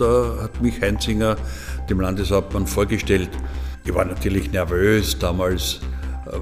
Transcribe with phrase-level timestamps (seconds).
[0.00, 1.36] da hat mich Heinzinger
[1.88, 3.30] dem Landeshauptmann vorgestellt.
[3.84, 5.80] Ich war natürlich nervös, damals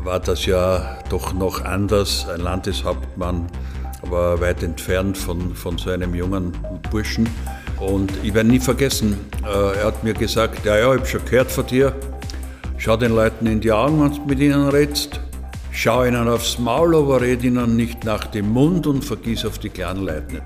[0.05, 2.27] war das ja doch noch anders.
[2.29, 3.47] Ein Landeshauptmann
[4.03, 6.53] war weit entfernt von, von so einem jungen
[6.91, 7.29] Burschen.
[7.79, 11.25] Und ich werde nie vergessen, äh, er hat mir gesagt, ja, ja, ich habe schon
[11.25, 11.95] gehört von dir,
[12.79, 15.21] schau den Leuten in die Augen, wenn du mit ihnen redest,
[15.73, 19.69] schau ihnen aufs Maul, aber red ihnen nicht nach dem Mund und vergiss auf die
[19.69, 20.45] kleinen Leute nicht.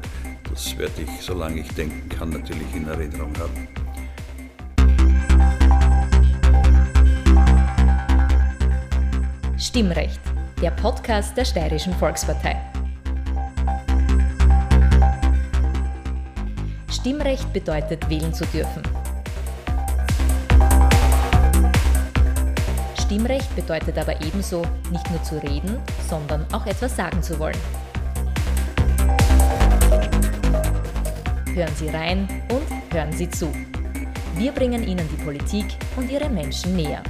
[0.51, 3.69] Das werde ich, solange ich denken kann, natürlich in Erinnerung haben.
[9.57, 10.21] Stimmrecht,
[10.61, 12.57] der Podcast der Steirischen Volkspartei.
[16.91, 18.83] Stimmrecht bedeutet, wählen zu dürfen.
[23.01, 25.79] Stimmrecht bedeutet aber ebenso, nicht nur zu reden,
[26.09, 27.59] sondern auch etwas sagen zu wollen.
[31.55, 33.53] Hören Sie rein und hören Sie zu.
[34.37, 37.03] Wir bringen Ihnen die Politik und ihre Menschen näher.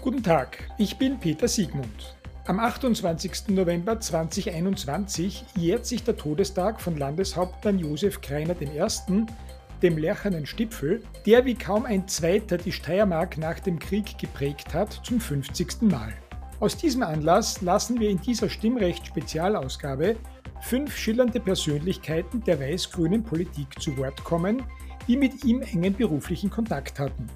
[0.00, 2.16] Guten Tag, ich bin Peter Siegmund.
[2.46, 3.48] Am 28.
[3.48, 9.26] November 2021 jährt sich der Todestag von Landeshauptmann Josef Kreiner I.,
[9.82, 15.00] dem Lerchernen Stipfel, der wie kaum ein zweiter die Steiermark nach dem Krieg geprägt hat,
[15.04, 15.82] zum 50.
[15.82, 16.12] Mal.
[16.60, 20.16] Aus diesem Anlass lassen wir in dieser Stimmrecht-Spezialausgabe
[20.60, 24.62] fünf schillernde Persönlichkeiten der weiß-grünen Politik zu Wort kommen,
[25.08, 27.26] die mit ihm engen beruflichen Kontakt hatten.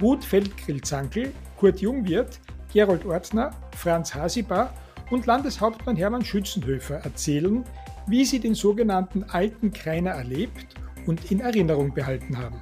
[0.00, 2.40] Ruth Feldgrill-Zankel, Kurt Jungwirth,
[2.72, 4.72] Gerold Ortner, Franz Hasibar
[5.10, 7.64] und Landeshauptmann Hermann Schützenhöfer erzählen,
[8.06, 10.74] wie sie den sogenannten alten Kreiner erlebt
[11.06, 12.60] und in Erinnerung behalten haben.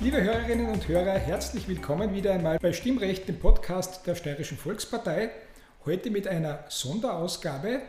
[0.00, 5.30] Liebe Hörerinnen und Hörer, herzlich willkommen wieder einmal bei Stimmrecht, dem Podcast der Steirischen Volkspartei.
[5.86, 7.80] Heute mit einer Sonderausgabe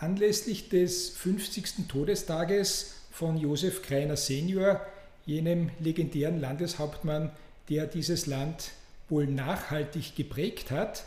[0.00, 1.86] anlässlich des 50.
[1.88, 4.80] Todestages von Josef Kreiner Senior,
[5.26, 7.32] jenem legendären Landeshauptmann,
[7.68, 8.70] der dieses Land
[9.10, 11.04] wohl nachhaltig geprägt hat.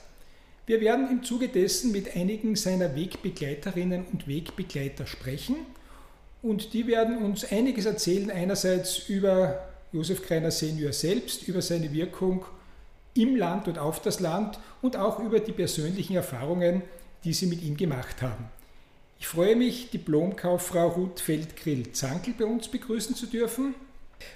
[0.72, 5.58] Wir werden im Zuge dessen mit einigen seiner Wegbegleiterinnen und Wegbegleiter sprechen
[6.42, 12.46] und die werden uns einiges erzählen, einerseits über Josef Kreiner Senior selbst, über seine Wirkung
[13.16, 16.84] im Land und auf das Land und auch über die persönlichen Erfahrungen,
[17.26, 18.46] die sie mit ihm gemacht haben.
[19.20, 23.76] Ich freue mich, Diplomkauffrau Ruth Feldgrill-Zankel bei uns begrüßen zu dürfen.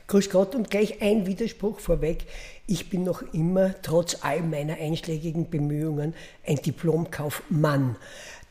[0.07, 2.25] Grüß Gott und gleich ein Widerspruch vorweg.
[2.67, 6.13] Ich bin noch immer, trotz all meiner einschlägigen Bemühungen,
[6.45, 7.95] ein Diplomkaufmann.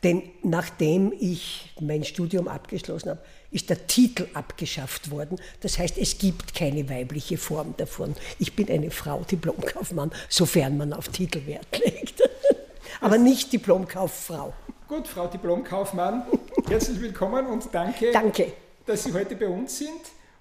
[0.04, 5.40] Denn nachdem ich mein Studium abgeschlossen habe, ist der Titel abgeschafft worden.
[5.60, 8.14] Das heißt, es gibt keine weibliche Form davon.
[8.38, 12.22] Ich bin eine Frau Diplomkaufmann, sofern man auf Titel Wert legt.
[13.00, 14.52] Aber nicht Diplomkauffrau.
[14.88, 16.24] Gut, Frau Diplomkaufmann,
[16.68, 18.52] herzlich willkommen und danke, danke.
[18.84, 19.90] dass Sie heute bei uns sind.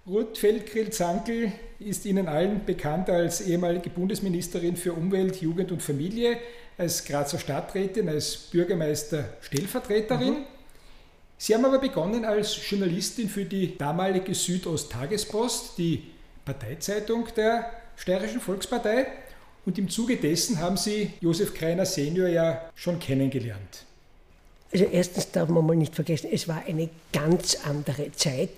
[0.06, 6.38] Ruth Feldgrill-Zankel ist Ihnen allen bekannt als ehemalige Bundesministerin für Umwelt, Jugend und Familie,
[6.78, 10.34] als Grazer Stadträtin, als Bürgermeister-Stellvertreterin.
[10.34, 10.46] Mhm.
[11.38, 16.04] Sie haben aber begonnen als Journalistin für die damalige Südost-Tagespost, die
[16.44, 19.08] Parteizeitung der Steirischen Volkspartei.
[19.66, 23.86] Und im Zuge dessen haben Sie Josef Kreiner Senior ja schon kennengelernt.
[24.74, 28.50] Also erstens darf man mal nicht vergessen, es war eine ganz andere Zeit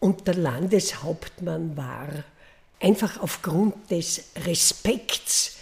[0.00, 2.08] und der Landeshauptmann war
[2.80, 5.56] einfach aufgrund des Respekts,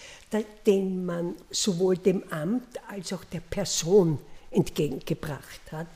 [0.67, 4.19] den man sowohl dem Amt als auch der Person
[4.50, 5.87] entgegengebracht hat,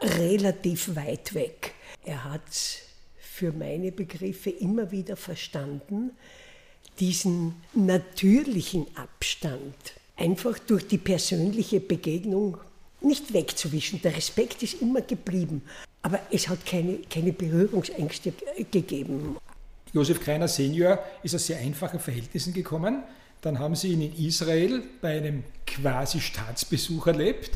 [0.00, 1.74] relativ weit weg.
[2.04, 2.42] Er hat
[3.18, 6.12] für meine Begriffe immer wieder verstanden,
[7.00, 9.74] diesen natürlichen Abstand
[10.16, 12.58] einfach durch die persönliche Begegnung
[13.00, 14.00] nicht wegzuwischen.
[14.02, 15.62] Der Respekt ist immer geblieben.
[16.04, 18.34] Aber es hat keine, keine Berührungsängste
[18.70, 19.38] gegeben.
[19.94, 23.02] Josef Kreiner Senior ist aus sehr einfachen Verhältnissen gekommen.
[23.40, 27.52] Dann haben sie ihn in Israel bei einem quasi Staatsbesuch erlebt.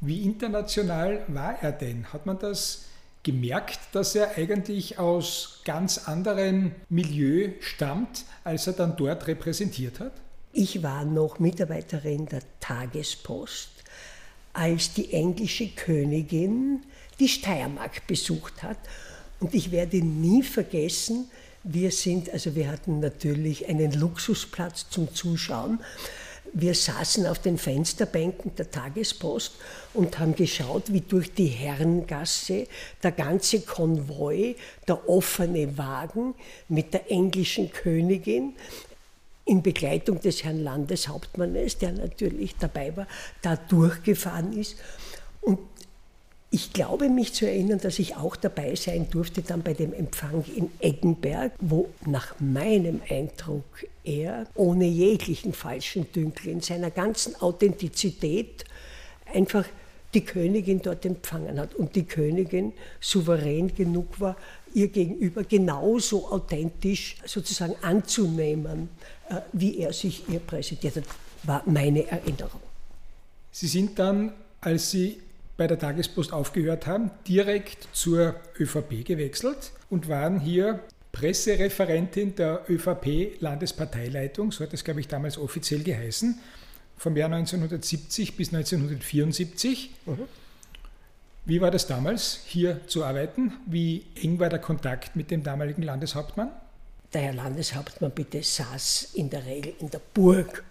[0.00, 2.12] Wie international war er denn?
[2.12, 2.86] Hat man das
[3.22, 10.12] gemerkt, dass er eigentlich aus ganz anderen Milieu stammt, als er dann dort repräsentiert hat?
[10.52, 13.70] Ich war noch Mitarbeiterin der Tagespost,
[14.52, 16.82] als die englische Königin
[17.20, 18.78] die Steiermark besucht hat.
[19.40, 21.30] Und ich werde nie vergessen,
[21.64, 25.80] wir sind, also wir hatten natürlich einen Luxusplatz zum Zuschauen.
[26.52, 29.54] wir saßen auf den Fensterbänken der Tagespost
[29.92, 32.68] und haben geschaut, wie durch die Herrengasse
[33.02, 34.54] der ganze Konvoi,
[34.86, 36.34] der offene Wagen
[36.68, 38.54] mit der englischen Königin
[39.46, 43.08] in Begleitung des Herrn Landeshauptmannes, der natürlich dabei war,
[43.42, 44.76] da durchgefahren ist.
[45.40, 45.58] Und
[46.54, 50.44] ich glaube mich zu erinnern, dass ich auch dabei sein durfte dann bei dem Empfang
[50.54, 53.64] in Eggenberg, wo nach meinem Eindruck
[54.04, 58.64] er ohne jeglichen falschen Dünkel in seiner ganzen Authentizität
[59.34, 59.64] einfach
[60.14, 64.36] die Königin dort empfangen hat und die Königin souverän genug war,
[64.74, 68.90] ihr gegenüber genauso authentisch sozusagen anzunehmen,
[69.28, 71.04] äh, wie er sich ihr präsentiert hat,
[71.42, 72.60] war meine Erinnerung.
[73.50, 75.18] Sie sind dann, als Sie
[75.56, 80.80] bei der Tagespost aufgehört haben, direkt zur ÖVP gewechselt und waren hier
[81.12, 86.40] Pressereferentin der ÖVP-Landesparteileitung, so hat das, glaube ich, damals offiziell geheißen,
[86.96, 89.90] vom Jahr 1970 bis 1974.
[90.06, 90.18] Mhm.
[91.44, 93.52] Wie war das damals, hier zu arbeiten?
[93.66, 96.50] Wie eng war der Kontakt mit dem damaligen Landeshauptmann?
[97.12, 100.64] Der Herr Landeshauptmann bitte saß in der Regel in der Burg.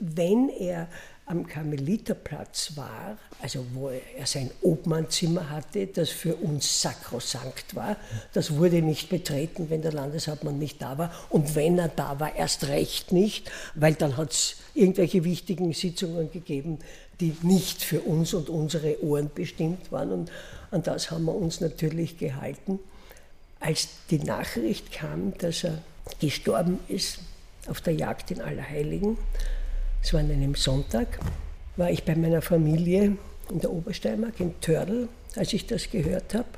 [0.00, 0.88] Wenn er
[1.32, 7.96] am Karmeliterplatz war, also wo er sein Obmannzimmer hatte, das für uns sakrosankt war.
[8.34, 11.10] Das wurde nicht betreten, wenn der Landeshauptmann nicht da war.
[11.30, 16.30] Und wenn er da war, erst recht nicht, weil dann hat es irgendwelche wichtigen Sitzungen
[16.30, 16.80] gegeben,
[17.18, 20.12] die nicht für uns und unsere Ohren bestimmt waren.
[20.12, 20.30] Und
[20.70, 22.78] an das haben wir uns natürlich gehalten.
[23.58, 25.78] Als die Nachricht kam, dass er
[26.20, 27.20] gestorben ist
[27.68, 29.16] auf der Jagd in Allerheiligen,
[30.02, 31.18] es war an einem Sonntag,
[31.76, 33.16] war ich bei meiner Familie
[33.50, 36.48] in der Obersteiermark, in Törl, als ich das gehört habe.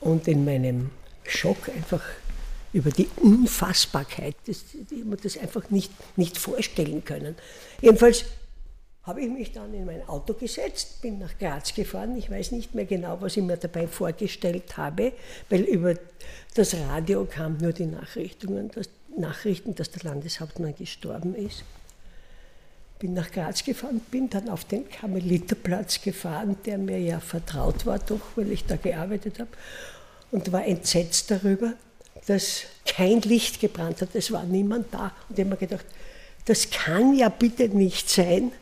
[0.00, 0.90] Und in meinem
[1.24, 2.02] Schock einfach
[2.72, 7.34] über die Unfassbarkeit, das, ich mir das einfach nicht, nicht vorstellen können.
[7.80, 8.24] Jedenfalls
[9.02, 12.16] habe ich mich dann in mein Auto gesetzt, bin nach Graz gefahren.
[12.16, 15.12] Ich weiß nicht mehr genau, was ich mir dabei vorgestellt habe,
[15.48, 15.94] weil über
[16.54, 21.64] das Radio kamen nur die Nachrichten, dass, Nachrichten, dass der Landeshauptmann gestorben ist
[23.00, 27.98] bin nach Graz gefahren, bin dann auf den Karmeliterplatz gefahren, der mir ja vertraut war,
[27.98, 29.50] doch, weil ich da gearbeitet habe,
[30.30, 31.72] und war entsetzt darüber,
[32.26, 35.12] dass kein Licht gebrannt hat, es war niemand da.
[35.28, 35.86] Und ich habe mir gedacht,
[36.44, 38.52] das kann ja bitte nicht sein,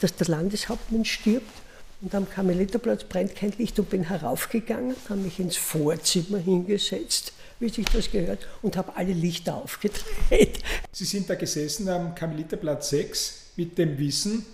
[0.00, 1.52] dass der Landeshauptmann stirbt
[2.00, 7.68] und am Karmeliterplatz brennt kein Licht und bin heraufgegangen, habe mich ins Vorzimmer hingesetzt, wie
[7.68, 10.58] sich das gehört, und habe alle Lichter aufgedreht.
[10.90, 14.44] Sie sind da gesessen am Karmeliterplatz 6 mit dem Wissen,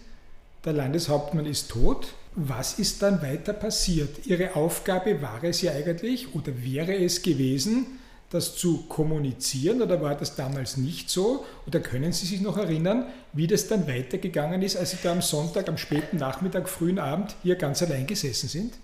[0.65, 2.15] der Landeshauptmann ist tot.
[2.35, 4.27] Was ist dann weiter passiert?
[4.27, 7.87] Ihre Aufgabe war es ja eigentlich oder wäre es gewesen,
[8.31, 11.45] das zu kommunizieren oder war das damals nicht so?
[11.67, 15.23] Oder können Sie sich noch erinnern, wie das dann weitergegangen ist, als Sie da am
[15.23, 18.75] Sonntag, am späten Nachmittag, frühen Abend hier ganz allein gesessen sind?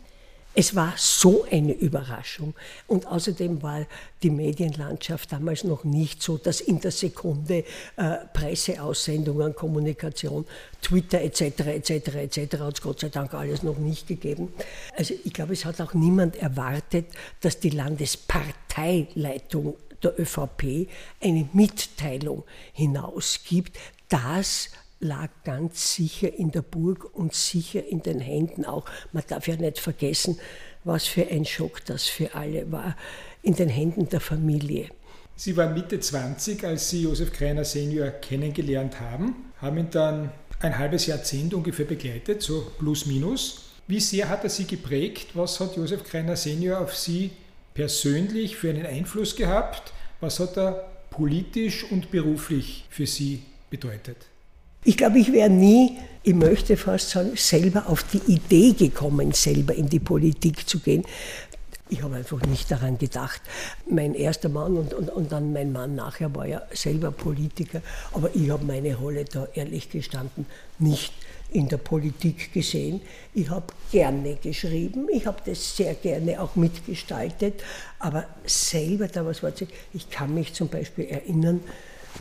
[0.54, 2.54] Es war so eine Überraschung.
[2.86, 3.86] Und außerdem war
[4.22, 7.64] die Medienlandschaft damals noch nicht so, dass in der Sekunde
[7.96, 10.46] äh, Presseaussendungen, Kommunikation,
[10.80, 11.66] Twitter etc.
[11.66, 11.90] etc.
[12.14, 12.58] etc.
[12.60, 14.52] hat es Gott sei Dank alles noch nicht gegeben.
[14.96, 17.06] Also ich glaube, es hat auch niemand erwartet,
[17.40, 19.74] dass die Landesparteileitung
[20.04, 20.88] der ÖVP
[21.20, 23.76] eine Mitteilung hinausgibt,
[24.08, 24.70] dass
[25.04, 28.86] lag ganz sicher in der Burg und sicher in den Händen auch.
[29.12, 30.38] Man darf ja nicht vergessen,
[30.82, 32.96] was für ein Schock das für alle war,
[33.42, 34.88] in den Händen der Familie.
[35.36, 40.78] Sie waren Mitte 20, als Sie Josef Kreiner Senior kennengelernt haben, haben ihn dann ein
[40.78, 43.62] halbes Jahrzehnt ungefähr begleitet, so plus minus.
[43.86, 45.28] Wie sehr hat er Sie geprägt?
[45.34, 47.32] Was hat Josef Kreiner Senior auf Sie
[47.74, 49.92] persönlich für einen Einfluss gehabt?
[50.20, 54.16] Was hat er politisch und beruflich für Sie bedeutet?
[54.86, 59.74] Ich glaube, ich wäre nie, ich möchte fast sagen, selber auf die Idee gekommen, selber
[59.74, 61.04] in die Politik zu gehen.
[61.88, 63.40] Ich habe einfach nicht daran gedacht.
[63.88, 67.80] Mein erster Mann und, und, und dann mein Mann nachher war ja selber Politiker,
[68.12, 70.44] aber ich habe meine Rolle da ehrlich gestanden
[70.78, 71.14] nicht
[71.50, 73.00] in der Politik gesehen.
[73.32, 77.62] Ich habe gerne geschrieben, ich habe das sehr gerne auch mitgestaltet,
[77.98, 79.52] aber selber da was war,
[79.94, 81.60] ich kann mich zum Beispiel erinnern,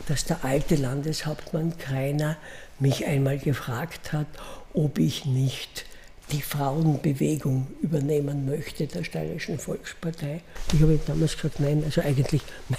[0.08, 2.36] dass der alte Landeshauptmann Kreiner
[2.78, 4.26] mich einmal gefragt hat,
[4.72, 5.86] ob ich nicht
[6.32, 10.40] die Frauenbewegung übernehmen möchte der Steirischen Volkspartei.
[10.72, 12.78] Ich habe damals gesagt, nein, also eigentlich, nein,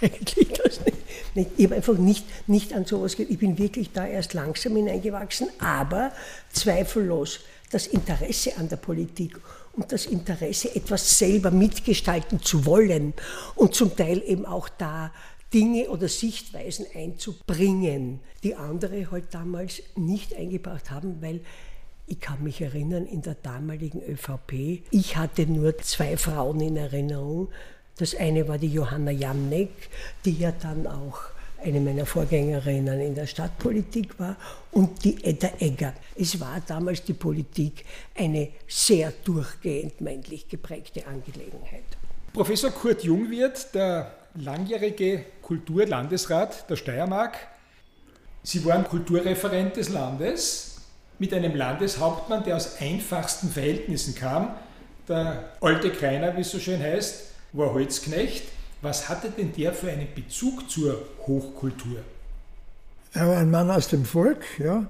[0.00, 1.50] eigentlich das nicht.
[1.56, 3.32] Ich habe einfach nicht, nicht an sowas gedacht.
[3.32, 6.12] Ich bin wirklich da erst langsam hineingewachsen, aber
[6.52, 9.38] zweifellos das Interesse an der Politik
[9.72, 13.12] und das Interesse, etwas selber mitgestalten zu wollen
[13.54, 15.12] und zum Teil eben auch da
[15.52, 21.40] Dinge oder Sichtweisen einzubringen, die andere halt damals nicht eingebracht haben, weil
[22.06, 27.48] ich kann mich erinnern, in der damaligen ÖVP, ich hatte nur zwei Frauen in Erinnerung.
[27.98, 29.70] Das eine war die Johanna Jamnek,
[30.24, 31.18] die ja dann auch
[31.62, 34.36] eine meiner Vorgängerinnen in der Stadtpolitik war,
[34.72, 35.94] und die Edda Egger.
[36.14, 37.84] Es war damals die Politik
[38.14, 41.84] eine sehr durchgehend männlich geprägte Angelegenheit.
[42.32, 47.36] Professor Kurt Jungwirth, der langjährige Kulturlandesrat der Steiermark.
[48.42, 50.80] Sie waren Kulturreferent des Landes
[51.18, 54.54] mit einem Landeshauptmann, der aus einfachsten Verhältnissen kam.
[55.08, 58.44] Der alte Kreiner, wie es so schön heißt, war Holzknecht.
[58.82, 62.00] Was hatte denn der für einen Bezug zur Hochkultur?
[63.14, 64.86] Er war ein Mann aus dem Volk, ja,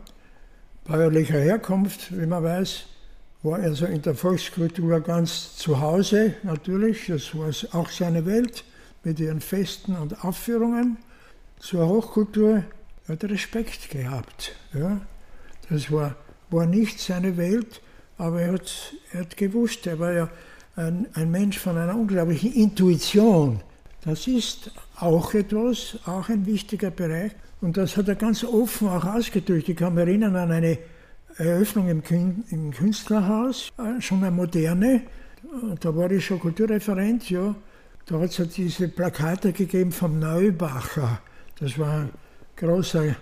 [0.84, 2.86] bäuerlicher Herkunft, wie man weiß,
[3.42, 7.50] war also in der Volkskultur ganz zu Hause natürlich, das war
[7.80, 8.64] auch seine Welt
[9.06, 10.96] mit ihren Festen und Aufführungen.
[11.60, 12.64] Zur Hochkultur
[13.08, 14.56] hat Respekt gehabt.
[14.74, 15.00] Ja.
[15.70, 16.16] Das war,
[16.50, 17.80] war nicht seine Welt,
[18.18, 20.28] aber er hat, er hat gewusst, er war ja
[20.74, 23.60] ein, ein Mensch von einer unglaublichen Intuition.
[24.04, 27.30] Das ist auch etwas, auch ein wichtiger Bereich.
[27.60, 29.68] Und das hat er ganz offen auch ausgedrückt.
[29.68, 30.78] Ich kann mich erinnern an eine
[31.36, 32.02] Eröffnung im,
[32.50, 35.02] im Künstlerhaus, äh, schon eine moderne.
[35.78, 37.54] Da war ich schon Kulturreferent, ja.
[38.08, 41.20] Da hat es ja diese Plakate gegeben vom Neubacher.
[41.58, 42.10] Das war ein
[42.54, 43.16] großer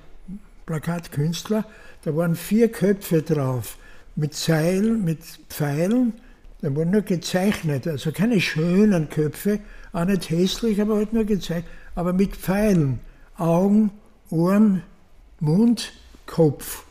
[0.66, 1.64] Plakatkünstler.
[2.02, 3.78] Da waren vier Köpfe drauf,
[4.14, 6.12] mit Seilen, mit Pfeilen.
[6.60, 9.60] Da wurden nur gezeichnet, also keine schönen Köpfe,
[9.94, 13.00] auch nicht hässlich, aber halt nur gezeichnet, aber mit Pfeilen.
[13.38, 13.90] Augen,
[14.28, 14.82] Ohren,
[15.40, 15.94] Mund,
[16.26, 16.84] Kopf.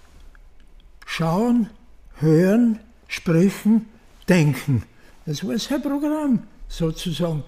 [1.05, 1.69] Schauen,
[2.15, 3.85] hören, sprechen,
[4.27, 4.81] denken.
[5.27, 7.43] Das war sein Programm sozusagen.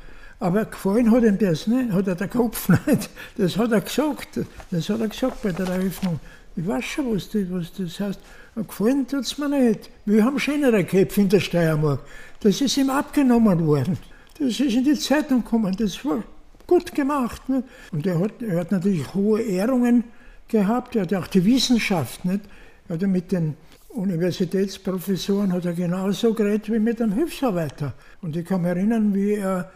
[0.45, 3.09] Aber gefallen hat ihm das nicht, hat er der Kopf nicht.
[3.35, 6.19] Das hat er gesagt, das hat er gesagt bei der Eröffnung.
[6.55, 8.19] Ich weiß schon, was das, was das heißt.
[8.55, 9.89] Gefallen tut es mir nicht.
[10.05, 12.01] Wir haben schönere Köpfe in der Steiermark.
[12.41, 13.97] Das ist ihm abgenommen worden.
[14.37, 15.75] Das ist in die Zeitung gekommen.
[15.79, 16.23] Das war
[16.67, 17.49] gut gemacht.
[17.49, 17.63] Nicht?
[17.91, 20.03] Und er hat, er hat natürlich hohe Ehrungen
[20.47, 20.95] gehabt.
[20.95, 22.23] Er hat auch die Wissenschaft.
[22.23, 22.41] Nicht?
[22.87, 23.57] Er hat mit den
[23.89, 27.93] Universitätsprofessoren hat er genauso geredet wie mit einem Hilfsarbeiter.
[28.21, 29.71] Und ich kann mich erinnern, wie er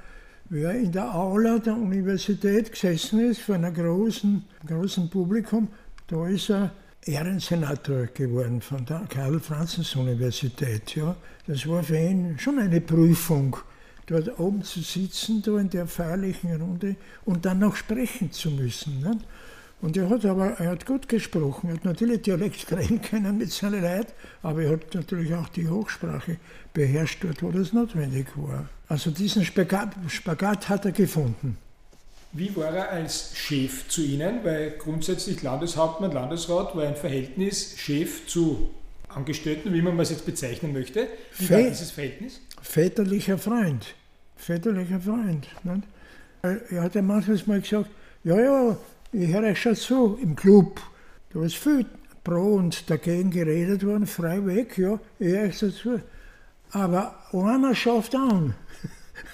[0.49, 5.67] wer in der Aula der Universität gesessen ist, vor einem großen, großen Publikum,
[6.07, 6.71] da ist er
[7.05, 10.95] Ehrensenator geworden von der Karl-Franzens-Universität.
[10.95, 11.15] Ja.
[11.47, 13.57] Das war für ihn schon eine Prüfung,
[14.07, 19.01] dort oben zu sitzen, da in der feierlichen Runde und dann noch sprechen zu müssen.
[19.01, 19.25] Nicht?
[19.81, 21.69] Und er hat aber er hat gut gesprochen.
[21.69, 25.69] Er hat natürlich Dialekt reden können mit seinen Leuten, aber er hat natürlich auch die
[25.69, 26.37] Hochsprache
[26.73, 28.67] beherrscht dort, wo das notwendig war.
[28.89, 31.57] Also diesen Spagat, Spagat hat er gefunden.
[32.31, 34.43] Wie war er als Chef zu Ihnen?
[34.43, 38.69] Weil grundsätzlich Landeshauptmann, Landesrat war ein Verhältnis Chef zu
[39.09, 41.07] Angestellten, wie man es jetzt bezeichnen möchte.
[41.37, 42.41] Wie war dieses Verhältnis?
[42.61, 43.95] Väterlicher Freund.
[44.35, 45.47] Väterlicher Freund.
[45.63, 45.83] Nicht?
[46.41, 47.89] Er hat ja manchmal mal gesagt,
[48.23, 48.77] ja, ja,
[49.11, 50.79] ich höre euch schon zu, im Club.
[51.33, 51.85] Da ist viel
[52.23, 55.99] pro und dagegen geredet worden, frei weg, ja, ich höre euch dazu.
[56.71, 58.53] Aber einer schafft an.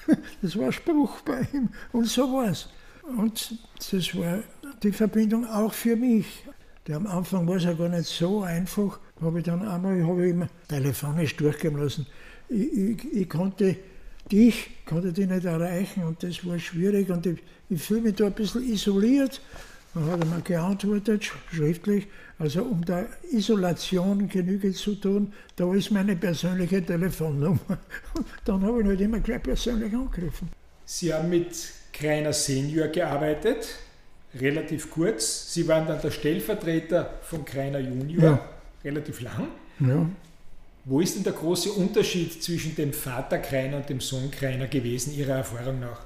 [0.41, 2.69] Das war Spruch bei ihm und so war es.
[3.17, 3.57] Und
[3.91, 4.39] das war
[4.81, 6.43] die Verbindung auch für mich.
[6.91, 10.35] am Anfang war es ja gar nicht so einfach, habe ich dann einmal hab ich
[10.67, 12.07] telefonisch durchgehen lassen.
[12.49, 13.75] Ich, ich, ich, konnte
[14.31, 18.27] dich, konnte dich nicht erreichen und das war schwierig und ich, ich fühle mich da
[18.27, 19.41] ein bisschen isoliert.
[19.95, 25.89] Dann hat er mir geantwortet, schriftlich, also um der Isolation Genüge zu tun, da ist
[25.89, 27.79] meine persönliche Telefonnummer.
[28.45, 30.49] Dann habe ich halt immer gleich persönlich angerufen.
[30.83, 31.55] Sie haben mit
[31.93, 33.69] Kreiner Senior gearbeitet,
[34.37, 35.53] relativ kurz.
[35.53, 38.49] Sie waren dann der Stellvertreter von Kreiner Junior, ja.
[38.83, 39.47] relativ lang.
[39.79, 40.05] Ja.
[40.83, 45.15] Wo ist denn der große Unterschied zwischen dem Vater Kreiner und dem Sohn Kreiner gewesen,
[45.15, 46.05] Ihrer Erfahrung nach?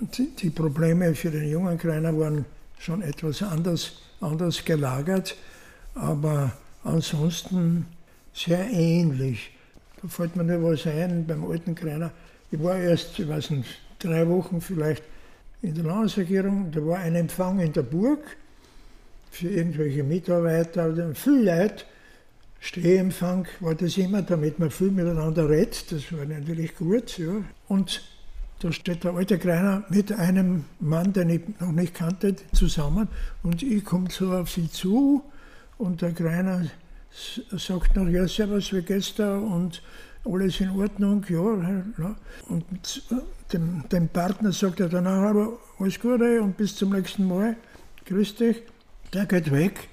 [0.00, 2.44] Die, Probleme für den jungen Kreiner waren
[2.78, 5.36] schon etwas anders anders gelagert,
[5.94, 6.52] aber
[6.84, 7.86] ansonsten
[8.34, 9.50] sehr ähnlich.
[10.00, 12.10] Da fällt mir nur was ein beim alten Kreiner.
[12.50, 15.02] Ich war erst, ich weiß nicht, drei Wochen vielleicht
[15.62, 18.20] in der Landesregierung, da war ein Empfang in der Burg
[19.30, 21.84] für irgendwelche Mitarbeiter, oder viel Leute.
[22.60, 27.18] Stehempfang war das immer, damit man viel miteinander redet, das war natürlich gut.
[27.18, 27.42] Ja.
[27.68, 28.02] Und
[28.66, 33.06] da steht der alte Kreiner mit einem Mann, den ich noch nicht kannte, zusammen
[33.44, 35.22] und ich komme so auf sie zu
[35.78, 36.66] und der Kreiner
[37.52, 39.38] sagt noch, ja, servus, wie geht's da?
[39.38, 39.82] Und
[40.24, 42.16] alles in Ordnung, ja.
[42.48, 43.04] Und
[43.52, 47.54] dem, dem Partner sagt er dann auch, alles Gute und bis zum nächsten Mal,
[48.06, 48.62] grüß dich.
[49.14, 49.88] Der geht weg.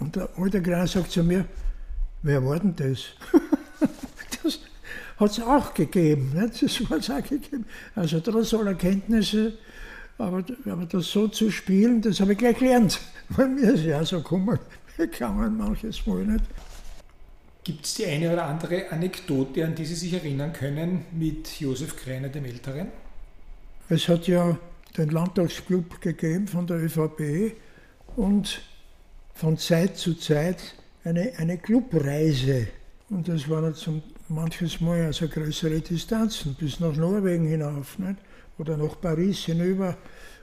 [0.00, 1.44] Und der alte Gran sagt zu mir,
[2.22, 3.04] wer war denn das?
[5.18, 6.62] hat es auch gegeben, nicht?
[6.62, 7.66] das es auch gegeben.
[7.94, 9.54] Also trotz aller Kenntnisse,
[10.18, 13.00] aber, aber das so zu spielen, das habe ich gleich gelernt.
[13.30, 14.58] Weil mir ist ja so gekommen,
[15.18, 16.44] kann man manches Mal nicht.
[17.64, 21.96] Gibt es die eine oder andere Anekdote, an die Sie sich erinnern können mit Josef
[21.96, 22.88] Kreiner dem Älteren?
[23.88, 24.56] Es hat ja
[24.96, 27.56] den Landtagsclub gegeben von der ÖVP
[28.14, 28.60] und
[29.34, 32.68] von Zeit zu Zeit eine, eine Clubreise.
[33.10, 38.16] Und das waren zum manches Mal also größere Distanzen, bis nach Norwegen hinauf nicht?
[38.58, 39.96] oder nach Paris hinüber.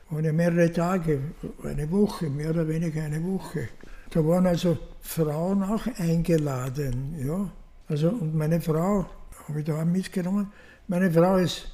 [0.09, 1.19] Eine mehrere Tage,
[1.63, 3.69] eine Woche, mehr oder weniger eine Woche.
[4.11, 7.15] Da waren also Frauen auch eingeladen.
[7.25, 7.49] Ja?
[7.87, 9.05] Also, und meine Frau
[9.47, 10.51] habe ich da auch mitgenommen.
[10.87, 11.67] Meine Frau ist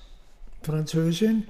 [0.61, 1.43] Französin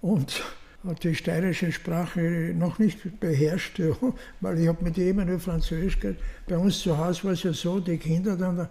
[0.00, 0.42] und
[0.86, 3.96] hat die steirische Sprache noch nicht beherrscht, ja,
[4.40, 6.22] weil ich habe mit ihr immer nur Französisch geredet.
[6.46, 8.68] Bei uns zu Hause war es ja so, die Kinder, dann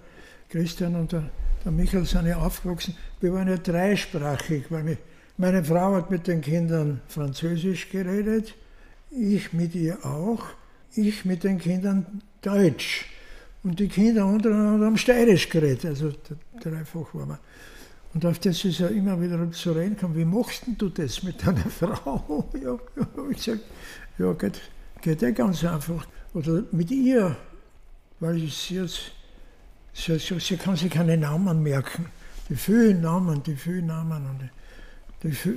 [0.56, 1.30] Christian und der,
[1.64, 4.98] der Michael sind ja aufgewachsen, wir waren ja dreisprachig, weil wir,
[5.38, 8.56] meine Frau hat mit den Kindern Französisch geredet,
[9.12, 10.44] ich mit ihr auch
[10.98, 13.06] ich mit den Kindern Deutsch.
[13.64, 16.14] Und die Kinder untereinander haben Steirisch geredet, also
[16.62, 17.40] dreifach war man.
[18.14, 21.46] Und auf das ist er immer wieder zu reden gekommen, wie machst du das mit
[21.46, 22.48] deiner Frau?
[22.54, 23.64] Ja, ja ich gesagt,
[24.18, 24.62] ja, geht,
[25.02, 26.08] geht ja ganz einfach.
[26.34, 27.36] Oder mit ihr,
[28.20, 29.12] weil sie jetzt,
[29.96, 32.08] sie, sie kann sich keine Namen merken.
[32.50, 34.26] Die vielen Namen, die vielen Namen.
[34.28, 34.50] Und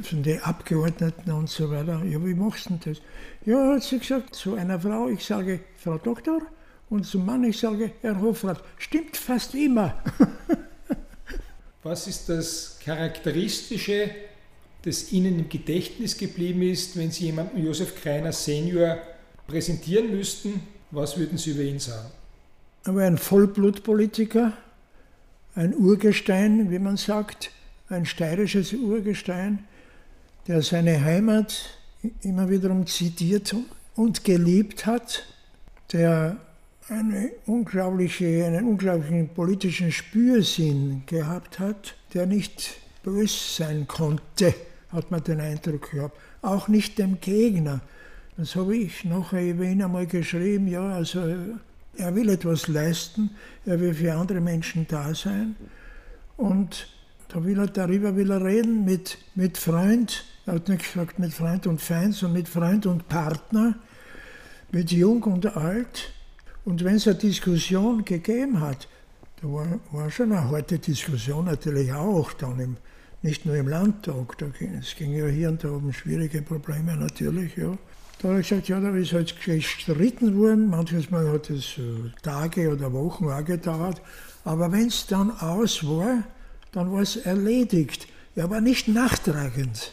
[0.02, 2.02] von den Abgeordneten und so weiter.
[2.04, 3.02] Ja, wie machst du das?
[3.44, 6.40] Ja, hat sie gesagt, zu einer Frau, ich sage Frau Doktor,
[6.88, 8.62] und zum Mann, ich sage Herr Hofrat.
[8.78, 10.02] Stimmt fast immer.
[11.82, 14.10] Was ist das Charakteristische,
[14.82, 18.98] das Ihnen im Gedächtnis geblieben ist, wenn Sie jemanden Josef Kreiner Senior
[19.46, 20.62] präsentieren müssten?
[20.90, 22.08] Was würden Sie über ihn sagen?
[22.84, 24.52] Er war ein Vollblutpolitiker,
[25.54, 27.50] ein Urgestein, wie man sagt
[27.88, 29.64] ein steirisches Urgestein,
[30.46, 31.78] der seine Heimat
[32.22, 33.54] immer wiederum zitiert
[33.94, 35.24] und geliebt hat,
[35.92, 36.36] der
[36.88, 44.54] eine unglaubliche, einen unglaublichen politischen Spürsinn gehabt hat, der nicht böse sein konnte,
[44.90, 46.16] hat man den Eindruck gehabt.
[46.40, 47.80] Auch nicht dem Gegner.
[48.36, 51.20] Das habe ich nachher ihn einmal geschrieben, ja, also
[51.98, 53.30] er will etwas leisten,
[53.66, 55.56] er will für andere Menschen da sein
[56.36, 56.88] und
[57.28, 61.34] da will er, darüber will er reden mit, mit Freund, er hat nicht gesagt mit
[61.34, 63.74] Freund und Feind, sondern mit Freund und Partner,
[64.72, 66.14] mit Jung und Alt.
[66.64, 68.88] Und wenn es eine Diskussion gegeben hat,
[69.42, 72.76] da war, war schon eine harte Diskussion natürlich auch dann, im,
[73.22, 76.96] nicht nur im Landtag, da ging, es ging ja hier und da um schwierige Probleme
[76.96, 77.76] natürlich, ja.
[78.20, 82.10] Da habe ich gesagt, ja, da ist halt gestritten worden, manches Mal hat es äh,
[82.22, 84.02] Tage oder Wochen auch gedauert,
[84.44, 86.24] aber wenn es dann aus war,
[86.72, 88.08] dann war es erledigt.
[88.34, 89.92] Er war nicht nachtragend.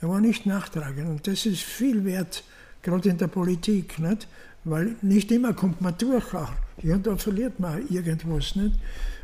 [0.00, 1.08] Er war nicht nachtragend.
[1.08, 2.44] Und das ist viel wert,
[2.82, 4.26] gerade in der Politik, nicht?
[4.64, 6.34] weil nicht immer kommt man durch.
[6.34, 6.52] Auch.
[6.78, 8.56] Hier und da verliert man irgendwas.
[8.56, 8.74] Nicht?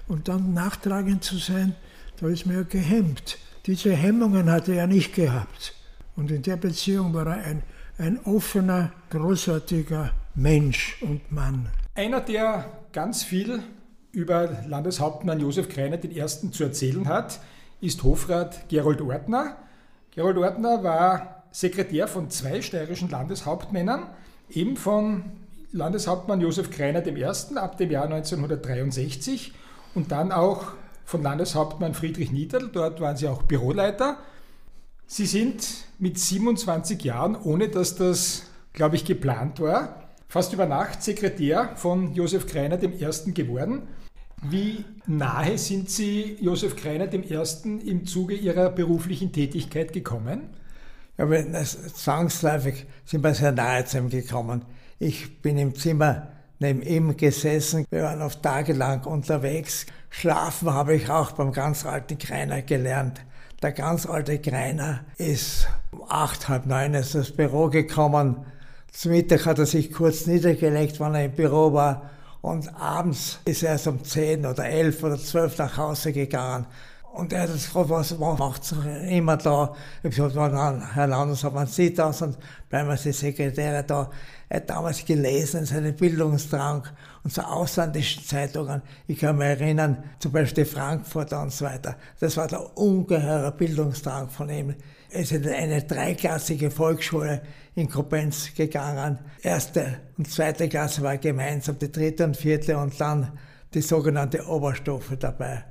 [0.08, 1.74] Und dann nachtragend zu sein,
[2.20, 3.38] da ist man ja gehemmt.
[3.66, 5.74] Diese Hemmungen hat er nicht gehabt.
[6.16, 7.62] Und in der Beziehung war er ein,
[7.98, 11.68] ein offener, großartiger Mensch und Mann.
[11.94, 13.62] Einer, der ganz viel
[14.12, 16.26] über Landeshauptmann Josef Kreiner I.
[16.50, 17.40] zu erzählen hat,
[17.80, 19.56] ist Hofrat Gerold Ortner.
[20.14, 24.06] Gerold Ortner war Sekretär von zwei steirischen Landeshauptmännern,
[24.50, 25.24] eben von
[25.72, 27.24] Landeshauptmann Josef Kreiner I.
[27.24, 29.52] ab dem Jahr 1963
[29.94, 30.72] und dann auch
[31.04, 34.16] von Landeshauptmann Friedrich Niederl, dort waren sie auch Büroleiter.
[35.06, 35.66] Sie sind
[35.98, 42.14] mit 27 Jahren, ohne dass das, glaube ich, geplant war, fast über Nacht Sekretär von
[42.14, 43.32] Josef Kreiner I.
[43.32, 43.82] geworden
[44.42, 50.50] wie nahe sind Sie Josef Kreiner dem Ersten im Zuge Ihrer beruflichen Tätigkeit gekommen?
[51.16, 51.28] Ja,
[51.62, 54.64] zwangsläufig sind wir sehr nahe zu ihm gekommen.
[54.98, 57.86] Ich bin im Zimmer neben ihm gesessen.
[57.90, 59.86] Wir waren oft tagelang unterwegs.
[60.10, 63.20] Schlafen habe ich auch beim ganz alten Kreiner gelernt.
[63.62, 68.44] Der ganz alte Kreiner ist um acht, halb neun ist ins Büro gekommen.
[68.90, 73.62] Zum Mittag hat er sich kurz niedergelegt, wann er im Büro war und abends ist
[73.62, 76.66] er erst um 10 oder 11 oder 12 nach Hause gegangen.
[77.12, 78.74] Und er hat gefragt, was macht
[79.08, 79.76] immer da?
[80.02, 82.36] Ich habe gesagt, Herr Landeshauptmann sieht das und
[82.68, 84.10] bleiben wir die Sekretäre da.
[84.48, 86.82] Er hat damals gelesen, seinen Bildungsdrang
[87.24, 88.82] und so ausländischen Zeitungen.
[89.06, 91.96] Ich kann mich erinnern, zum Beispiel Frankfurter und so weiter.
[92.20, 94.74] Das war der ungeheure Bildungsdrang von ihm.
[95.10, 97.42] Er ist in eine dreiklassige Volksschule
[97.74, 99.18] in Kopenz gegangen.
[99.42, 103.38] Erste und zweite Klasse war gemeinsam, die dritte und vierte und dann
[103.74, 105.64] die sogenannte Oberstufe dabei.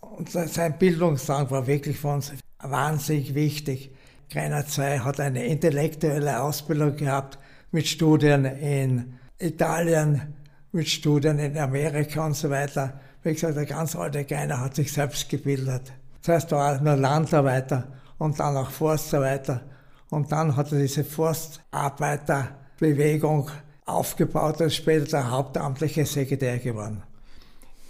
[0.00, 3.94] Und sein Bildungsdrang war wirklich für uns wahnsinnig wichtig.
[4.30, 7.38] Greiner 2 hat eine intellektuelle Ausbildung gehabt
[7.70, 10.34] mit Studien in Italien,
[10.76, 13.00] mit Studien in Amerika und so weiter.
[13.22, 15.92] Wie gesagt, der ganz alte Greiner hat sich selbst gebildet.
[16.20, 19.62] Zuerst war er nur Landarbeiter und dann auch Forstarbeiter.
[20.10, 23.50] Und dann hat er diese Forstarbeiterbewegung
[23.86, 27.02] aufgebaut und ist später der hauptamtliche Sekretär geworden.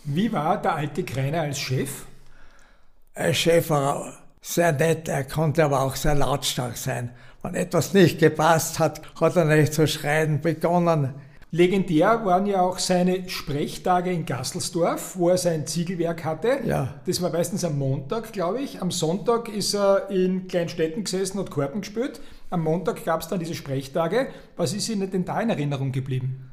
[0.04, 2.06] Wie war der alte Kreiner als Chef?
[3.14, 7.10] Als Chef war er sehr nett, er konnte aber auch sehr lautstark sein.
[7.42, 11.14] Wenn etwas nicht gepasst hat, hat er nicht zu schreien begonnen.
[11.52, 16.60] Legendär waren ja auch seine Sprechtage in Gasselsdorf, wo er sein Ziegelwerk hatte.
[16.64, 16.94] Ja.
[17.06, 18.82] Das war meistens am Montag, glaube ich.
[18.82, 22.20] Am Sonntag ist er in Kleinstädten gesessen und Korpen gespielt.
[22.50, 24.28] Am Montag gab es dann diese Sprechtage.
[24.56, 26.50] Was ist Ihnen denn da in Erinnerung geblieben?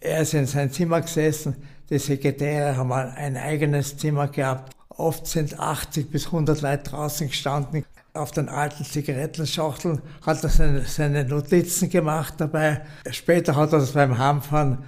[0.00, 1.56] Er ist in sein Zimmer gesessen.
[1.90, 4.74] Die Sekretäre haben ein eigenes Zimmer gehabt.
[4.88, 7.84] Oft sind 80 bis 100 Leute draußen gestanden.
[8.12, 12.80] Auf den alten Zigarettenschachteln hat er seine, seine Notizen gemacht dabei.
[13.10, 14.78] Später hat er das beim Heimfahren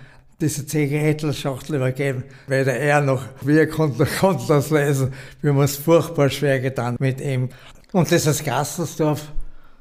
[0.40, 2.24] diese Zigarettenschachtel übergeben.
[2.48, 5.12] Weder er noch wir konnten, konnten das lesen.
[5.40, 7.50] Wir haben uns furchtbar schwer getan mit ihm.
[7.92, 9.32] Und dieses Gasselsdorf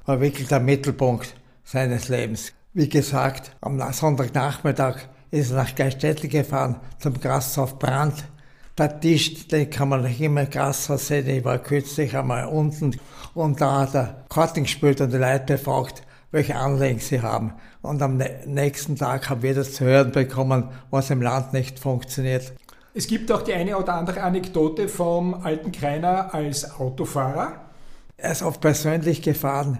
[0.05, 2.53] war wirklich der Mittelpunkt seines Lebens.
[2.73, 4.97] Wie gesagt, am Sonntagnachmittag
[5.31, 8.23] ist nach Geistettel gefahren zum Grashof Brand.
[8.77, 11.27] Der Tisch, den kann man nicht immer Grashof sehen.
[11.27, 12.97] Ich war kürzlich einmal unten
[13.33, 17.53] und da hat er Karten gespielt und die Leute gefragt, welche Anliegen sie haben.
[17.81, 22.53] Und am nächsten Tag haben wir das zu hören bekommen, was im Land nicht funktioniert.
[22.93, 27.53] Es gibt auch die eine oder andere Anekdote vom alten Kreiner als Autofahrer.
[28.17, 29.79] Er ist oft persönlich gefahren.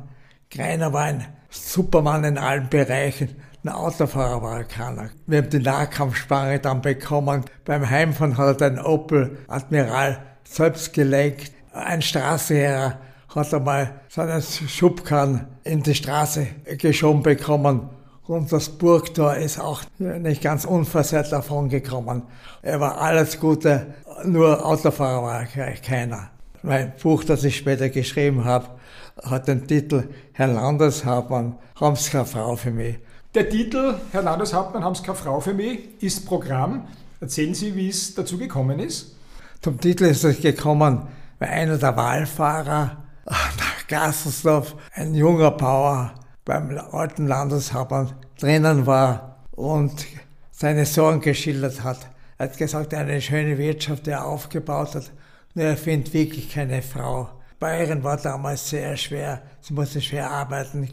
[0.49, 3.35] Kreiner war ein Supermann in allen Bereichen.
[3.63, 5.09] Ein Autofahrer war er keiner.
[5.27, 7.45] Wir haben die Nahkampfspange dann bekommen.
[7.65, 11.51] Beim Heimfahren hat er den Opel Admiral selbst gelenkt.
[11.73, 12.97] Ein Straßenherr
[13.35, 17.89] hat einmal seinen Schubkarren in die Straße geschoben bekommen.
[18.27, 22.23] Und das Burgtor ist auch nicht ganz unversehrt davon gekommen.
[22.61, 23.87] Er war alles Gute,
[24.25, 26.29] nur Autofahrer war er keiner.
[26.63, 28.67] Mein Buch, das ich später geschrieben habe,
[29.23, 32.97] hat den Titel Herr Landeshauptmann, haben Sie keine Frau für mich.
[33.33, 36.87] Der Titel Herr Landeshauptmann, haben Sie keine Frau für mich ist Programm.
[37.19, 39.15] Erzählen Sie, wie es dazu gekommen ist.
[39.61, 41.07] Zum Titel ist es gekommen,
[41.39, 46.13] weil einer der Wahlfahrer nach Gasselsdorf, ein junger Bauer
[46.45, 50.05] beim alten Landeshauptmann drinnen war und
[50.51, 52.09] seine Sorgen geschildert hat.
[52.37, 55.11] Er hat gesagt, eine schöne Wirtschaft, die er aufgebaut hat,
[55.53, 57.29] nur er findet wirklich keine Frau.
[57.59, 60.89] Bayern war damals sehr schwer, sie musste schwer arbeiten.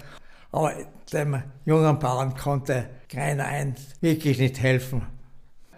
[0.53, 0.73] Aber
[1.13, 5.07] dem jungen Bauern konnte keiner eins wirklich nicht helfen.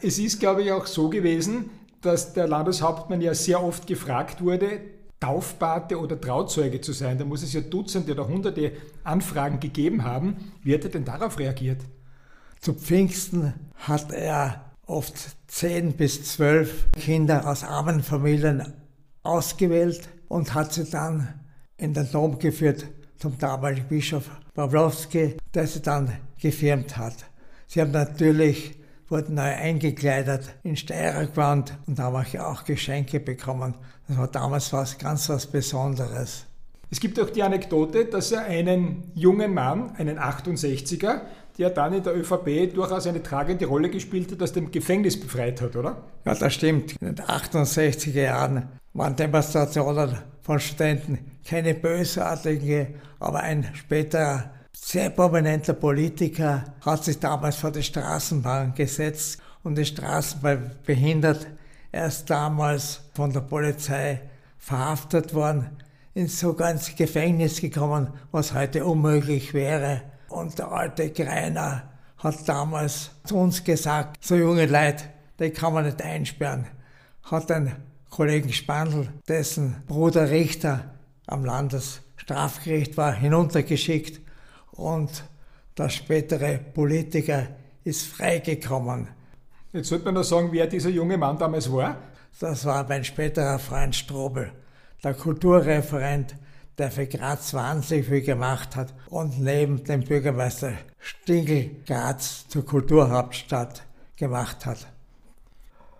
[0.02, 4.80] Es ist, glaube ich, auch so gewesen, dass der Landeshauptmann ja sehr oft gefragt wurde,
[5.20, 7.18] Taufpate oder Trauzeuge zu sein.
[7.18, 8.72] Da muss es ja Dutzende oder Hunderte
[9.04, 10.52] Anfragen gegeben haben.
[10.62, 11.82] Wie hat er denn darauf reagiert?
[12.60, 18.72] Zu Pfingsten hat er oft zehn bis zwölf Kinder aus armen Familien
[19.22, 21.28] ausgewählt und hat sie dann
[21.76, 27.14] in den Dom geführt zum damaligen Bischof Pawlowski, der sie dann gefirmt hat.
[27.66, 28.79] Sie haben natürlich,
[29.10, 33.74] wurden neu eingekleidet in Steirergewand und haben auch Geschenke bekommen.
[34.08, 36.46] Das war damals was ganz was Besonderes.
[36.92, 41.20] Es gibt auch die Anekdote, dass er einen jungen Mann, einen 68er,
[41.58, 45.60] der dann in der ÖVP durchaus eine tragende Rolle gespielt hat, aus dem Gefängnis befreit
[45.60, 46.02] hat, oder?
[46.24, 46.96] Ja, das stimmt.
[47.00, 51.18] In den 68er Jahren waren Demonstrationen von Studenten
[51.48, 54.50] keine bösartige, aber ein späterer
[54.82, 61.46] sehr prominenter Politiker hat sich damals vor die Straßenbahn gesetzt und die Straßenbahn behindert.
[61.92, 64.22] Er ist damals von der Polizei
[64.58, 65.70] verhaftet worden,
[66.26, 70.02] sogar ins Gefängnis gekommen, was heute unmöglich wäre.
[70.28, 75.04] Und der alte Greiner hat damals zu uns gesagt, so junge Leute,
[75.38, 76.66] die kann man nicht einsperren.
[77.24, 77.72] Hat den
[78.08, 80.94] Kollegen Spandl, dessen Bruder Richter
[81.26, 84.20] am Landesstrafgericht war, hinuntergeschickt
[84.80, 85.24] und
[85.76, 87.46] der spätere Politiker
[87.84, 89.08] ist freigekommen.
[89.72, 91.96] Jetzt sollte man noch sagen, wer dieser junge Mann damals war.
[92.40, 94.52] Das war mein späterer Freund Strobel,
[95.04, 96.34] der Kulturreferent,
[96.78, 103.82] der für Graz wahnsinnig viel gemacht hat und neben dem Bürgermeister Stingel Graz zur Kulturhauptstadt
[104.16, 104.86] gemacht hat.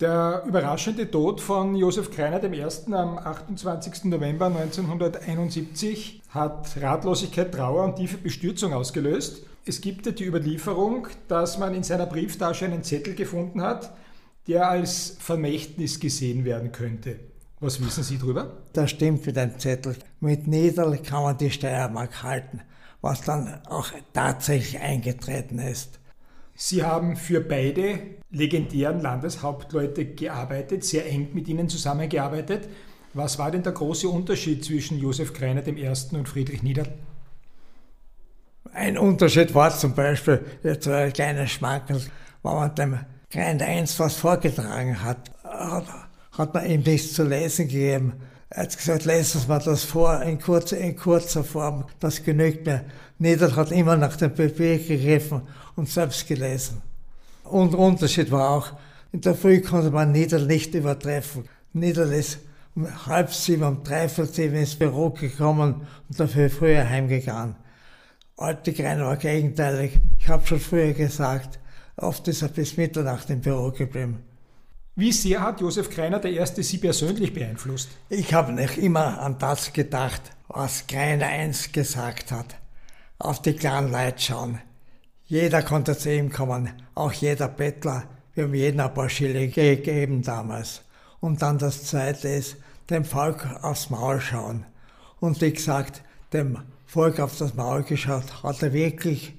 [0.00, 2.64] Der überraschende Tod von Josef Kreiner I.
[2.94, 4.04] am 28.
[4.04, 9.44] November 1971 hat Ratlosigkeit, Trauer und tiefe Bestürzung ausgelöst.
[9.66, 13.92] Es gibt die Überlieferung, dass man in seiner Brieftasche einen Zettel gefunden hat,
[14.48, 17.16] der als Vermächtnis gesehen werden könnte.
[17.60, 18.52] Was wissen Sie darüber?
[18.72, 19.96] Das stimmt mit dem Zettel.
[20.20, 22.62] Mit Niederl kann man die Steiermark halten,
[23.02, 25.99] was dann auch tatsächlich eingetreten ist.
[26.62, 32.68] Sie haben für beide legendären Landeshauptleute gearbeitet, sehr eng mit ihnen zusammengearbeitet.
[33.14, 35.88] Was war denn der große Unterschied zwischen Josef Kreiner I.
[36.12, 36.92] und Friedrich Niederl?
[38.74, 42.02] Ein Unterschied war zum Beispiel, jetzt ein kleines Schmankerl,
[42.42, 42.98] wenn man dem
[43.30, 48.12] Kreiner I was vorgetragen hat, hat man ihm nichts zu lesen gegeben.
[48.50, 52.84] Er hat gesagt, lesen wir das vor in kurzer, in kurzer Form, das genügt mir.
[53.18, 55.42] Niederl hat immer nach dem Papier gegriffen
[55.80, 56.82] und selbst gelesen.
[57.44, 58.72] Und Unterschied war auch,
[59.12, 61.48] in der Früh konnte man Niederl nicht übertreffen.
[61.72, 62.40] Niederl ist
[62.76, 67.56] um halb sieben, um dreiviertel sieben ins Büro gekommen und dafür früher heimgegangen.
[68.36, 69.98] Alte Grein war gegenteilig.
[70.18, 71.58] Ich habe schon früher gesagt,
[71.96, 74.22] oft ist er bis Mitternacht im Büro geblieben.
[74.96, 76.44] Wie sehr hat Josef Kreiner I.
[76.62, 77.88] Sie persönlich beeinflusst?
[78.10, 82.56] Ich habe nicht immer an das gedacht, was Kreiner einst gesagt hat.
[83.18, 84.60] Auf die kleinen Leute schauen.
[85.30, 88.02] Jeder konnte zu ihm kommen, auch jeder Bettler.
[88.34, 90.82] Wir haben jeden ein paar Schilling gegeben damals.
[91.20, 92.56] Und dann das Zweite ist,
[92.90, 94.66] dem Volk aufs Maul schauen.
[95.20, 99.34] Und wie gesagt, dem Volk auf das Maul geschaut hat er wirklich.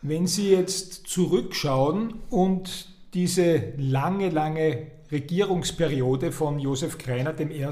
[0.00, 7.66] Wenn Sie jetzt zurückschauen und diese lange, lange Regierungsperiode von Josef Kreiner I.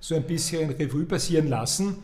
[0.00, 1.96] so ein bisschen Revue passieren lassen,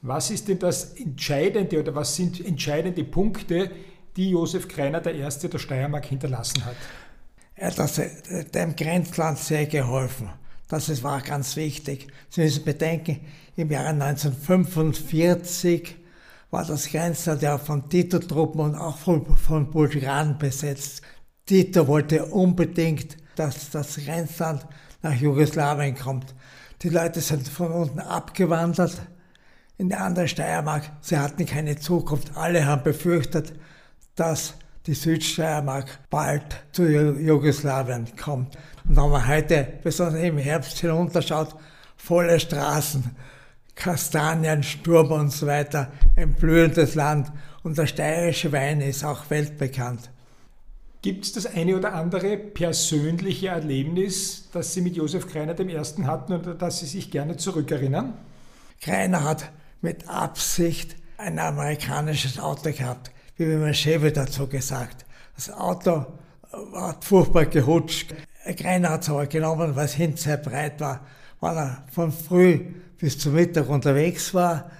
[0.00, 3.70] was ist denn das Entscheidende oder was sind entscheidende Punkte,
[4.16, 5.22] die Josef Kreiner I.
[5.22, 6.76] der Steiermark hinterlassen hat.
[7.54, 10.28] Er hat äh, dem Grenzland sehr geholfen.
[10.68, 12.08] Das war ganz wichtig.
[12.28, 13.20] Sie müssen bedenken,
[13.56, 15.96] im Jahre 1945
[16.50, 21.02] war das Grenzland ja von Tito-Truppen und auch von, von Bulgaren besetzt.
[21.46, 24.66] Tito wollte unbedingt, dass das Grenzland
[25.02, 26.34] nach Jugoslawien kommt.
[26.82, 29.00] Die Leute sind von unten abgewandert
[29.78, 30.90] in die andere Steiermark.
[31.00, 32.36] Sie hatten keine Zukunft.
[32.36, 33.52] Alle haben befürchtet,
[34.16, 34.54] dass
[34.86, 38.56] die Südsteiermark bald zu Jugoslawien kommt.
[38.88, 41.54] Und wenn man heute, besonders im Herbst hinunterschaut,
[41.96, 43.04] volle Straßen,
[43.74, 47.30] Kastanien, Sturm und so weiter, ein blühendes Land.
[47.62, 50.10] Und der steirische Wein ist auch weltbekannt.
[51.02, 55.76] Gibt es das eine oder andere persönliche Erlebnis, das Sie mit Josef Kreiner I.
[56.04, 58.14] hatten oder das Sie sich gerne zurückerinnern?
[58.80, 59.50] Kreiner hat
[59.82, 65.04] mit Absicht ein amerikanisches Auto gehabt wie mein Chef dazu gesagt.
[65.34, 66.06] Das Auto
[66.72, 68.14] war furchtbar gehutscht.
[68.58, 71.00] Keiner hat es aber genommen, weil es hinten sehr breit war.
[71.40, 72.60] Weil er von früh
[72.98, 74.70] bis zum Mittag unterwegs war,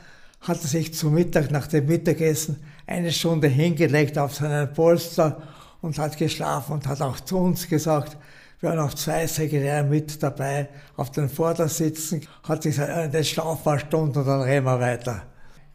[0.41, 5.43] hat er sich zum Mittag nach dem Mittagessen eine Stunde hingelegt auf seinen Polster
[5.83, 8.17] und hat geschlafen und hat auch zu uns gesagt,
[8.61, 13.67] wir haben noch zwei Sekretäre mit dabei auf den Vordersitzen, hat sich gesagt, das Schlaf
[13.67, 15.25] war Stunde und dann reden wir weiter.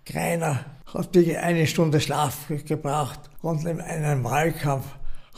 [0.03, 4.85] Greiner hat eine Stunde Schlaf gebraucht und in einem Wahlkampf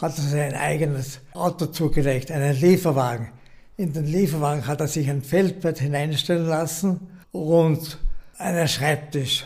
[0.01, 3.29] hat er sich ein eigenes Auto zugelegt, einen Lieferwagen.
[3.77, 7.99] In den Lieferwagen hat er sich ein Feldbett hineinstellen lassen und
[8.37, 9.45] einen Schreibtisch.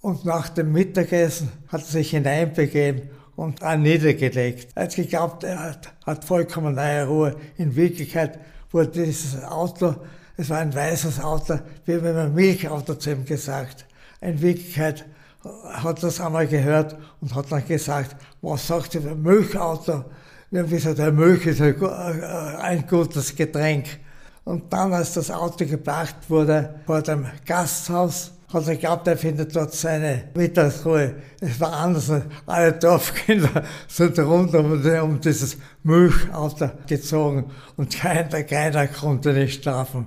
[0.00, 4.68] Und nach dem Mittagessen hat er sich hineinbegeben und dann niedergelegt.
[4.74, 7.36] Er hat geglaubt, er hat, hat vollkommen neue Ruhe.
[7.56, 8.38] In Wirklichkeit
[8.70, 9.94] wurde dieses Auto,
[10.36, 13.86] es war ein weißes Auto, wie wenn man Milchauto zu ihm gesagt.
[14.20, 15.04] In Wirklichkeit
[15.64, 20.04] hat das einmal gehört und hat dann gesagt, was sagt ihr, Milchauto?
[20.50, 23.86] Wir haben gesagt, der Milch ist ein gutes Getränk.
[24.44, 29.56] Und dann, als das Auto gebracht wurde vor dem Gasthaus, hat er geglaubt, er findet
[29.56, 31.14] dort seine Mittagsruhe.
[31.40, 32.12] Es war anders.
[32.44, 40.06] Alle Dorfkinder sind rund um, um dieses Milchauto gezogen und keiner, keiner konnte nicht schlafen.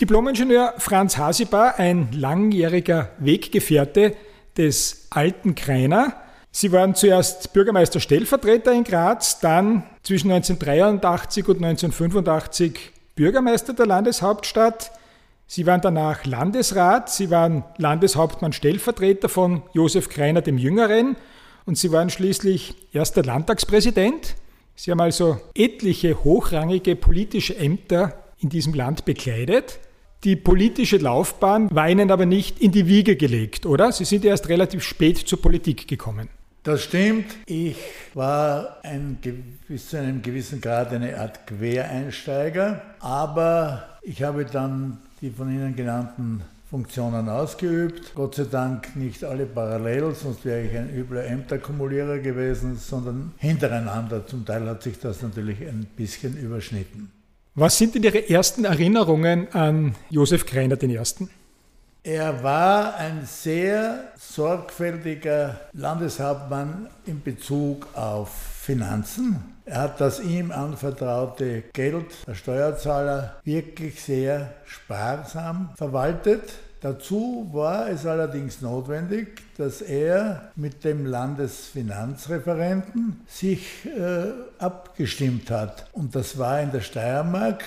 [0.00, 4.14] Diplomingenieur Franz Hasibar, ein langjähriger Weggefährte,
[4.58, 6.14] des alten Kreiner.
[6.50, 14.90] Sie waren zuerst Bürgermeister Stellvertreter in Graz, dann zwischen 1983 und 1985 Bürgermeister der Landeshauptstadt.
[15.46, 21.16] Sie waren danach Landesrat, Sie waren Landeshauptmann Stellvertreter von Josef Kreiner dem Jüngeren
[21.64, 24.34] und Sie waren schließlich erster Landtagspräsident.
[24.74, 29.80] Sie haben also etliche hochrangige politische Ämter in diesem Land bekleidet.
[30.24, 33.92] Die politische Laufbahn war Ihnen aber nicht in die Wiege gelegt, oder?
[33.92, 36.28] Sie sind erst relativ spät zur Politik gekommen.
[36.64, 37.26] Das stimmt.
[37.46, 37.76] Ich
[38.14, 39.18] war ein,
[39.68, 45.76] bis zu einem gewissen Grad eine Art Quereinsteiger, aber ich habe dann die von Ihnen
[45.76, 48.12] genannten Funktionen ausgeübt.
[48.14, 54.26] Gott sei Dank nicht alle parallel, sonst wäre ich ein übler Ämterkumulierer gewesen, sondern hintereinander.
[54.26, 57.12] Zum Teil hat sich das natürlich ein bisschen überschnitten.
[57.60, 60.96] Was sind denn Ihre ersten Erinnerungen an Josef Greiner I.?
[62.04, 69.56] Er war ein sehr sorgfältiger Landeshauptmann in Bezug auf Finanzen.
[69.64, 76.52] Er hat das ihm anvertraute Geld der Steuerzahler wirklich sehr sparsam verwaltet.
[76.80, 84.26] Dazu war es allerdings notwendig, dass er mit dem Landesfinanzreferenten sich äh,
[84.58, 85.88] abgestimmt hat.
[85.92, 87.64] Und das war in der Steiermark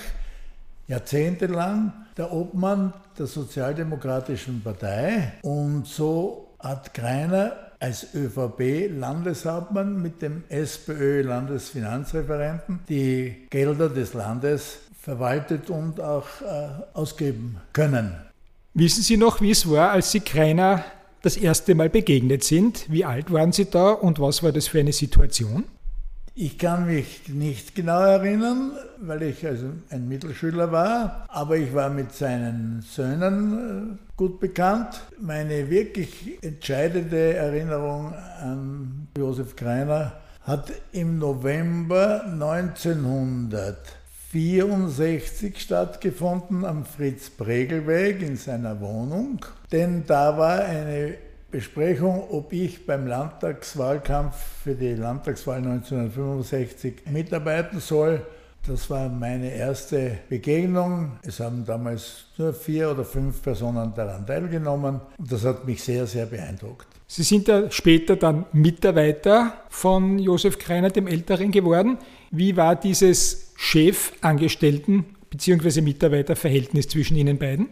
[0.88, 5.34] jahrzehntelang der Obmann der Sozialdemokratischen Partei.
[5.42, 16.00] Und so hat Greiner als ÖVP-Landeshauptmann mit dem SPÖ-Landesfinanzreferenten die Gelder des Landes verwaltet und
[16.00, 18.31] auch äh, ausgeben können.
[18.74, 20.82] Wissen Sie noch, wie es war, als Sie Greiner
[21.20, 22.90] das erste Mal begegnet sind?
[22.90, 25.64] Wie alt waren Sie da und was war das für eine Situation?
[26.34, 31.90] Ich kann mich nicht genau erinnern, weil ich also ein Mittelschüler war, aber ich war
[31.90, 35.02] mit seinen Söhnen äh, gut bekannt.
[35.20, 42.24] Meine wirklich entscheidende Erinnerung an Josef Greiner hat im November
[44.34, 51.16] 1964 stattgefunden am Fritz-Pregel-Weg in seiner Wohnung, denn da war eine
[51.50, 58.22] Besprechung, ob ich beim Landtagswahlkampf für die Landtagswahl 1965 mitarbeiten soll.
[58.66, 61.18] Das war meine erste Begegnung.
[61.22, 66.06] Es haben damals nur vier oder fünf Personen daran teilgenommen und das hat mich sehr,
[66.06, 66.86] sehr beeindruckt.
[67.06, 71.98] Sie sind ja später dann Mitarbeiter von Josef Kreiner, dem Älteren, geworden.
[72.30, 75.80] Wie war dieses Chef-Angestellten- bzw.
[75.82, 77.68] Mitarbeiterverhältnis zwischen Ihnen beiden?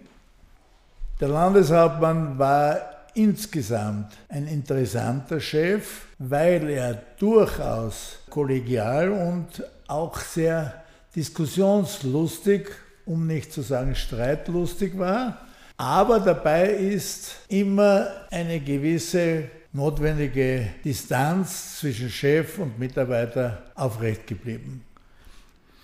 [1.21, 2.81] Der Landeshauptmann war
[3.15, 10.85] insgesamt ein interessanter Chef, weil er durchaus kollegial und auch sehr
[11.17, 12.69] diskussionslustig,
[13.05, 15.39] um nicht zu sagen streitlustig war.
[15.77, 24.85] Aber dabei ist immer eine gewisse notwendige Distanz zwischen Chef und Mitarbeiter aufrecht geblieben.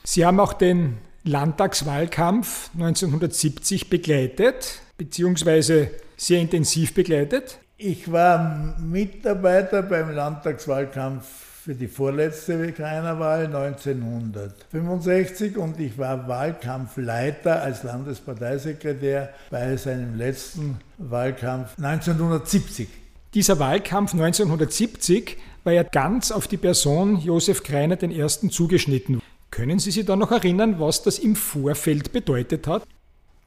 [0.09, 7.59] Sie haben auch den Landtagswahlkampf 1970 begleitet, beziehungsweise sehr intensiv begleitet?
[7.77, 11.27] Ich war Mitarbeiter beim Landtagswahlkampf
[11.65, 21.77] für die vorletzte Kreinerwahl 1965 und ich war Wahlkampfleiter als Landesparteisekretär bei seinem letzten Wahlkampf
[21.79, 22.87] 1970.
[23.35, 28.25] Dieser Wahlkampf 1970 war ja ganz auf die Person Josef Greiner I.
[28.51, 29.21] zugeschnitten.
[29.57, 32.83] Können Sie sich da noch erinnern, was das im Vorfeld bedeutet hat?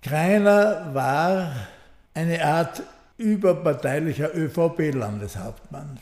[0.01, 1.51] Greiner war
[2.15, 2.81] eine Art
[3.19, 5.99] überparteilicher ÖVP-Landeshauptmann.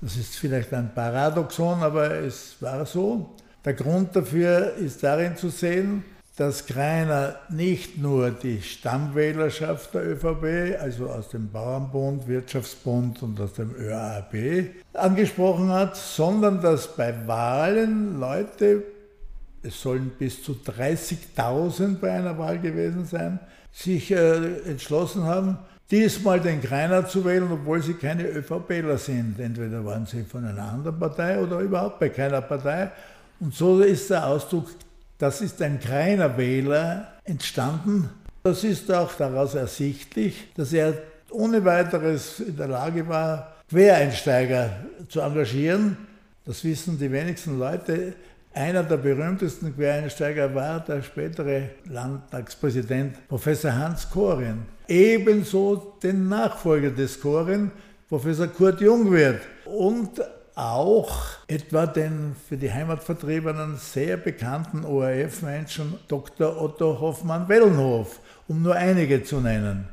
[0.00, 3.34] Das ist vielleicht ein Paradoxon, aber es war so.
[3.66, 6.04] Der Grund dafür ist darin zu sehen,
[6.36, 13.52] dass Greiner nicht nur die Stammwählerschaft der ÖVP, also aus dem Bauernbund, Wirtschaftsbund und aus
[13.52, 18.93] dem ÖAB, angesprochen hat, sondern dass bei Wahlen Leute,
[19.64, 23.40] es sollen bis zu 30.000 bei einer Wahl gewesen sein,
[23.72, 25.58] sich äh, entschlossen haben,
[25.90, 29.38] diesmal den Greiner zu wählen, obwohl sie keine ÖVPler sind.
[29.38, 32.90] Entweder waren sie von einer anderen Partei oder überhaupt bei keiner Partei.
[33.40, 34.68] Und so ist der Ausdruck,
[35.18, 38.10] das ist ein Greiner Wähler entstanden.
[38.42, 40.94] Das ist auch daraus ersichtlich, dass er
[41.30, 44.70] ohne weiteres in der Lage war, Quereinsteiger
[45.08, 45.96] zu engagieren.
[46.44, 48.14] Das wissen die wenigsten Leute.
[48.56, 54.62] Einer der berühmtesten Quereinsteiger war der spätere Landtagspräsident Professor Hans Korin.
[54.86, 57.72] Ebenso den Nachfolger des Korin,
[58.08, 59.40] Professor Kurt Jungwirth.
[59.64, 60.22] Und
[60.54, 61.12] auch
[61.48, 66.62] etwa den für die Heimatvertriebenen sehr bekannten ORF-Menschen Dr.
[66.62, 69.88] Otto Hoffmann-Wellenhof, um nur einige zu nennen.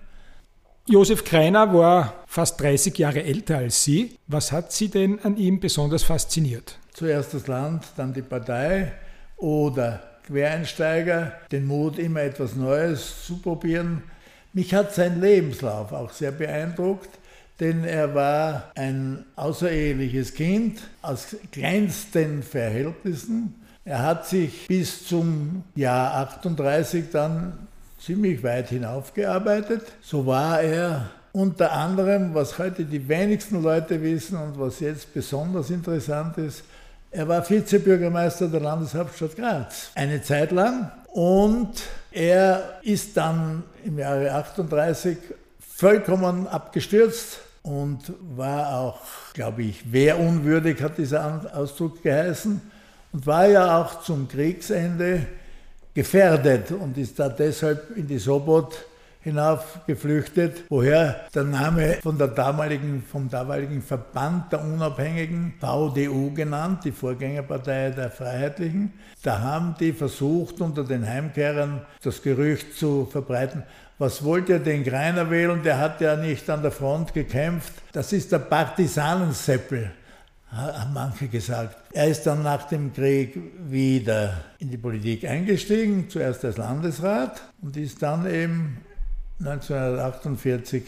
[0.86, 4.18] Josef Kreiner war fast 30 Jahre älter als Sie.
[4.28, 6.78] Was hat Sie denn an ihm besonders fasziniert?
[6.94, 8.92] Zuerst das Land, dann die Partei
[9.38, 14.04] oder Quereinsteiger, den Mut, immer etwas Neues zu probieren.
[14.54, 17.10] Mich hat sein Lebenslauf auch sehr beeindruckt,
[17.60, 23.56] denn er war ein außereheliches Kind aus kleinsten Verhältnissen.
[23.86, 27.68] Er hat sich bis zum Jahr 38 dann
[28.00, 29.84] ziemlich weit hinaufgearbeitet.
[30.02, 35.70] So war er unter anderem, was heute die wenigsten Leute wissen und was jetzt besonders
[35.70, 36.64] interessant ist,
[37.12, 41.82] er war Vizebürgermeister der Landeshauptstadt Graz eine Zeit lang und
[42.12, 45.18] er ist dann im Jahre 38
[45.60, 49.00] vollkommen abgestürzt und war auch,
[49.34, 52.62] glaube ich, wehrunwürdig, hat dieser Ausdruck geheißen,
[53.14, 55.26] und war ja auch zum Kriegsende
[55.94, 58.86] gefährdet und ist da deshalb in die Sobot
[59.22, 66.84] hinauf geflüchtet, woher der Name von der damaligen, vom damaligen Verband der Unabhängigen, VDU genannt,
[66.84, 68.94] die Vorgängerpartei der Freiheitlichen.
[69.24, 73.64] Da haben die versucht, unter den Heimkehrern das Gerücht zu verbreiten,
[74.00, 77.74] was wollte den Greiner wählen, der hat ja nicht an der Front gekämpft.
[77.92, 79.92] Das ist der Partisanenseppel,
[80.52, 81.78] haben manche gesagt.
[81.94, 83.38] Er ist dann nach dem Krieg
[83.70, 88.78] wieder in die Politik eingestiegen, zuerst als Landesrat und ist dann eben
[89.46, 90.84] 1948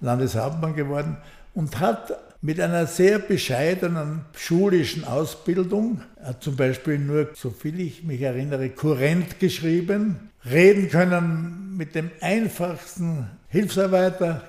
[0.00, 1.16] Landeshauptmann geworden
[1.54, 8.04] und hat mit einer sehr bescheidenen schulischen Ausbildung, er hat zum Beispiel nur, soviel ich
[8.04, 14.42] mich erinnere, Kurrent geschrieben, reden können mit dem einfachsten Hilfsarbeiter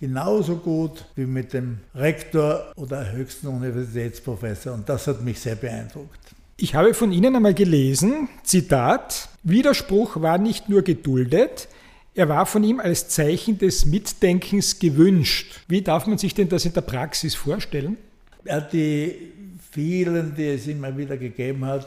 [0.00, 4.74] genauso gut wie mit dem Rektor oder höchsten Universitätsprofessor.
[4.74, 6.18] Und das hat mich sehr beeindruckt.
[6.58, 11.68] Ich habe von Ihnen einmal gelesen, Zitat, Widerspruch war nicht nur geduldet,
[12.16, 15.60] er war von ihm als Zeichen des Mitdenkens gewünscht.
[15.68, 17.98] Wie darf man sich denn das in der Praxis vorstellen?
[18.44, 19.14] Er hat die
[19.70, 21.86] vielen, die es immer wieder gegeben hat,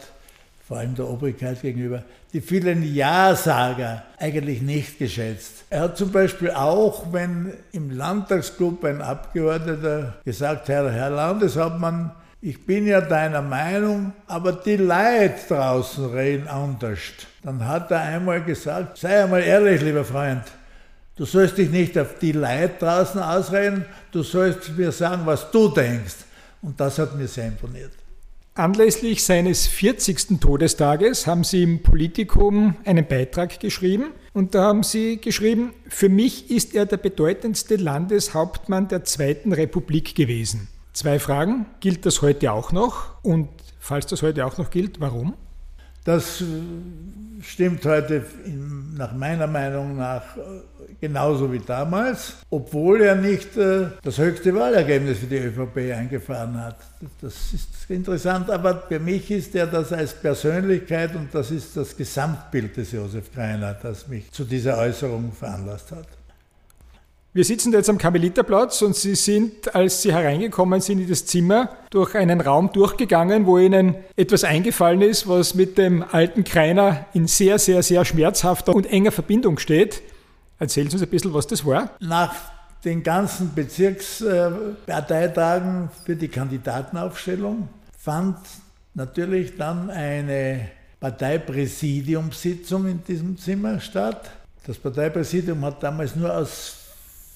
[0.68, 5.64] vor allem der Obrigkeit gegenüber, die vielen Ja-Sager eigentlich nicht geschätzt.
[5.72, 12.12] Er hat zum Beispiel auch, wenn im Landtagsclub ein Abgeordneter gesagt hat, Herr Landeshauptmann,
[12.42, 17.00] ich bin ja deiner Meinung, aber die Leute draußen reden anders.
[17.44, 20.44] Dann hat er einmal gesagt, sei einmal ehrlich, lieber Freund,
[21.18, 25.68] du sollst dich nicht auf die Leute draußen ausreden, du sollst mir sagen, was du
[25.70, 26.16] denkst.
[26.62, 27.92] Und das hat mir sehr imponiert.
[28.56, 30.40] Anlässlich seines 40.
[30.42, 36.52] Todestages haben Sie im Politikum einen Beitrag geschrieben und da haben Sie geschrieben, für mich
[36.52, 40.68] ist er der bedeutendste Landeshauptmann der Zweiten Republik gewesen.
[40.94, 41.66] Zwei Fragen.
[41.80, 43.24] Gilt das heute auch noch?
[43.24, 45.36] Und falls das heute auch noch gilt, warum?
[46.04, 46.46] Das äh,
[47.42, 48.26] stimmt heute
[48.96, 50.40] nach meiner Meinung nach äh,
[51.00, 56.78] genauso wie damals, obwohl er nicht äh, das höchste Wahlergebnis für die ÖVP eingefahren hat.
[57.22, 61.96] Das ist interessant, aber für mich ist er das als Persönlichkeit und das ist das
[61.96, 66.08] Gesamtbild des Josef Greiner, das mich zu dieser Äußerung veranlasst hat.
[67.32, 71.70] Wir sitzen jetzt am Karmeliterplatz und Sie sind, als Sie hereingekommen sind in das Zimmer,
[71.92, 77.28] durch einen Raum durchgegangen, wo Ihnen etwas eingefallen ist, was mit dem alten Kreiner in
[77.28, 80.02] sehr, sehr, sehr schmerzhafter und enger Verbindung steht.
[80.58, 81.92] Erzählen Sie uns ein bisschen, was das war.
[82.00, 82.34] Nach
[82.84, 88.38] den ganzen Bezirksparteitagen für die Kandidatenaufstellung fand
[88.96, 94.32] natürlich dann eine Parteipräsidiumssitzung in diesem Zimmer statt.
[94.66, 96.79] Das Parteipräsidium hat damals nur aus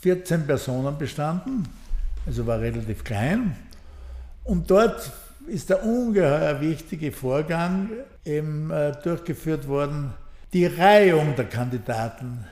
[0.03, 1.65] 14 Personen bestanden,
[2.25, 3.55] also war relativ klein.
[4.43, 5.13] Und dort
[5.47, 7.89] ist der ungeheuer wichtige Vorgang
[8.25, 10.11] eben äh, durchgeführt worden,
[10.51, 12.43] die Reihung der Kandidaten.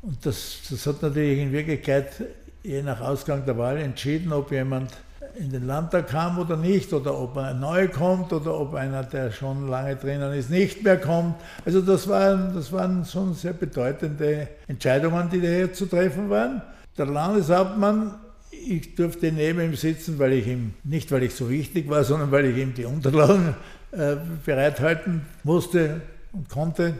[0.00, 2.22] Und das, das hat natürlich in Wirklichkeit
[2.62, 4.90] je nach Ausgang der Wahl entschieden, ob jemand
[5.34, 9.30] in den Landtag kam oder nicht, oder ob er neu kommt oder ob einer, der
[9.30, 11.34] schon lange drinnen ist, nicht mehr kommt.
[11.66, 16.62] Also das waren, das waren schon sehr bedeutende Entscheidungen, die hier zu treffen waren.
[16.96, 18.14] Der Landeshauptmann,
[18.50, 22.30] ich durfte neben ihm sitzen, weil ich ihm, nicht weil ich so wichtig war, sondern
[22.30, 23.54] weil ich ihm die Unterlagen
[23.90, 26.00] äh, bereithalten musste
[26.32, 26.94] und konnte.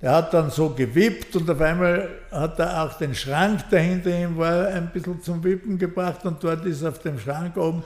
[0.00, 4.18] Er hat dann so gewippt und auf einmal hat er auch den Schrank, der hinter
[4.18, 7.82] ihm war, ein bisschen zum Wippen gebracht und dort ist auf dem Schrank oben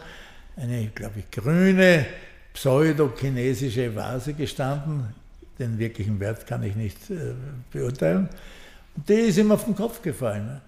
[0.56, 2.06] eine, glaube ich, grüne
[2.52, 5.12] pseudo-chinesische Vase gestanden.
[5.58, 7.34] Den wirklichen Wert kann ich nicht äh,
[7.72, 8.28] beurteilen.
[8.96, 10.60] Und die ist ihm auf den Kopf gefallen.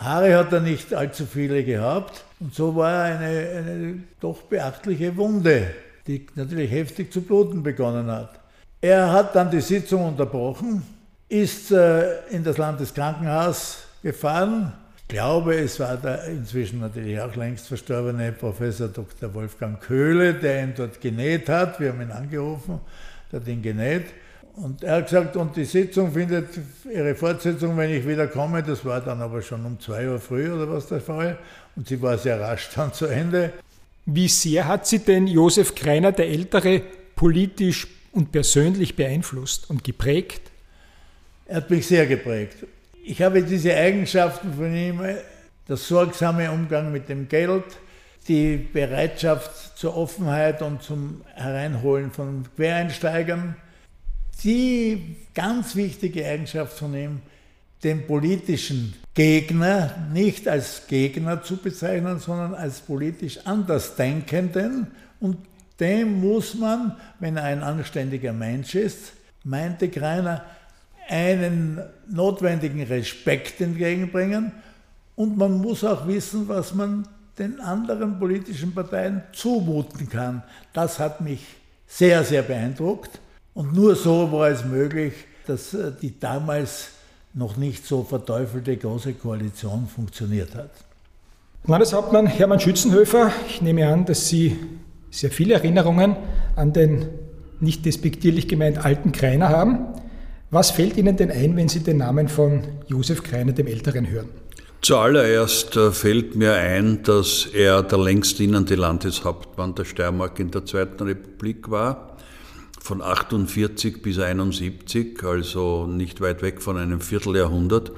[0.00, 5.66] Haare hat er nicht allzu viele gehabt und so war eine, eine doch beachtliche Wunde,
[6.06, 8.40] die natürlich heftig zu bluten begonnen hat.
[8.80, 10.82] Er hat dann die Sitzung unterbrochen,
[11.28, 14.72] ist äh, in das Landeskrankenhaus gefahren.
[14.96, 19.34] Ich glaube, es war der inzwischen natürlich auch längst verstorbene Professor Dr.
[19.34, 21.78] Wolfgang Köhle, der ihn dort genäht hat.
[21.78, 22.80] Wir haben ihn angerufen,
[23.30, 24.06] der hat ihn genäht.
[24.56, 26.48] Und er hat gesagt, und die Sitzung findet
[26.92, 28.62] ihre Fortsetzung, wenn ich wieder komme.
[28.62, 31.38] Das war dann aber schon um zwei Uhr früh oder was der Fall.
[31.76, 33.52] Und sie war sehr rasch dann zu Ende.
[34.06, 36.82] Wie sehr hat sie denn Josef Kreiner, der Ältere,
[37.14, 40.42] politisch und persönlich beeinflusst und geprägt?
[41.46, 42.66] Er hat mich sehr geprägt.
[43.04, 45.00] Ich habe diese Eigenschaften von ihm,
[45.68, 47.64] der sorgsame Umgang mit dem Geld,
[48.28, 53.56] die Bereitschaft zur Offenheit und zum Hereinholen von Quereinsteigern,
[54.44, 57.20] die ganz wichtige Eigenschaft von ihm,
[57.82, 64.88] den politischen Gegner nicht als Gegner zu bezeichnen, sondern als politisch Andersdenkenden.
[65.18, 65.38] Und
[65.78, 69.12] dem muss man, wenn er ein anständiger Mensch ist,
[69.44, 70.44] meinte Greiner,
[71.08, 74.52] einen notwendigen Respekt entgegenbringen.
[75.16, 77.06] Und man muss auch wissen, was man
[77.38, 80.42] den anderen politischen Parteien zumuten kann.
[80.72, 81.40] Das hat mich
[81.86, 83.18] sehr, sehr beeindruckt.
[83.60, 85.12] Und nur so war es möglich,
[85.46, 86.92] dass äh, die damals
[87.34, 90.70] noch nicht so verteufelte große Koalition funktioniert hat.
[91.66, 94.56] Landeshauptmann Hermann Schützenhöfer, ich nehme an, dass Sie
[95.10, 96.16] sehr viele Erinnerungen
[96.56, 97.10] an den
[97.60, 99.88] nicht despektierlich gemeint alten Kreiner haben.
[100.50, 104.30] Was fällt Ihnen denn ein, wenn Sie den Namen von Josef Kreiner dem Älteren hören?
[104.80, 110.64] Zuallererst äh, fällt mir ein, dass er der längst dienende Landeshauptmann der Steiermark in der
[110.64, 112.09] Zweiten Republik war
[112.80, 117.92] von 48 bis 71, also nicht weit weg von einem Vierteljahrhundert.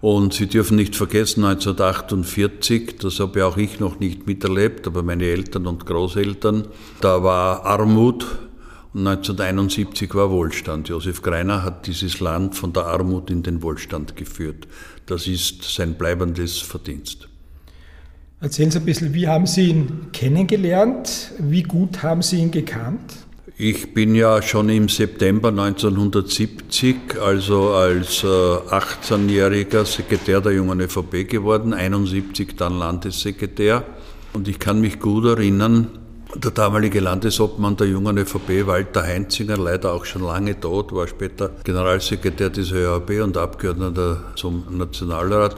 [0.00, 5.04] Und Sie dürfen nicht vergessen, 1948, das habe ja auch ich noch nicht miterlebt, aber
[5.04, 6.66] meine Eltern und Großeltern,
[7.00, 8.26] da war Armut
[8.94, 10.88] und 1971 war Wohlstand.
[10.88, 14.66] Josef Greiner hat dieses Land von der Armut in den Wohlstand geführt.
[15.06, 17.28] Das ist sein bleibendes Verdienst.
[18.40, 21.30] Erzählen Sie ein bisschen, wie haben Sie ihn kennengelernt?
[21.38, 23.21] Wie gut haben Sie ihn gekannt?
[23.58, 31.28] Ich bin ja schon im September 1970, also als 18-jähriger äh, Sekretär der Jungen ÖVP
[31.28, 33.84] geworden, 71 dann Landessekretär.
[34.32, 35.98] Und ich kann mich gut erinnern,
[36.34, 41.50] der damalige Landesobmann der Jungen ÖVP, Walter Heinzinger, leider auch schon lange tot, war später
[41.62, 45.56] Generalsekretär des ÖVP und Abgeordneter zum Nationalrat,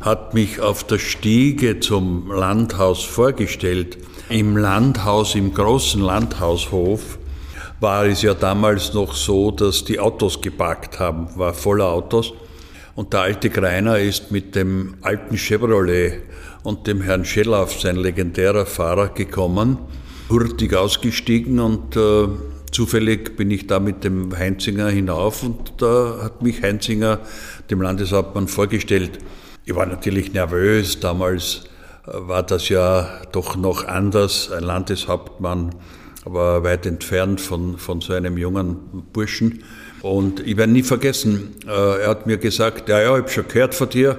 [0.00, 3.98] hat mich auf der Stiege zum Landhaus vorgestellt.
[4.30, 7.18] Im Landhaus, im großen Landhaushof,
[7.80, 12.32] war es ja damals noch so, dass die Autos geparkt haben, war voller Autos.
[12.94, 16.22] Und der alte Greiner ist mit dem alten Chevrolet
[16.62, 19.78] und dem Herrn Schellauf, sein legendärer Fahrer, gekommen,
[20.30, 22.28] hurtig ausgestiegen und äh,
[22.72, 27.20] zufällig bin ich da mit dem Heinzinger hinauf und da hat mich Heinzinger
[27.70, 29.18] dem Landeshauptmann vorgestellt.
[29.66, 31.64] Ich war natürlich nervös, damals
[32.06, 35.74] äh, war das ja doch noch anders, ein Landeshauptmann
[36.26, 38.76] aber weit entfernt von, von so einem jungen
[39.12, 39.62] Burschen.
[40.02, 43.48] Und ich werde nie vergessen, äh, er hat mir gesagt, ja, ja, ich habe schon
[43.48, 44.18] gehört von dir,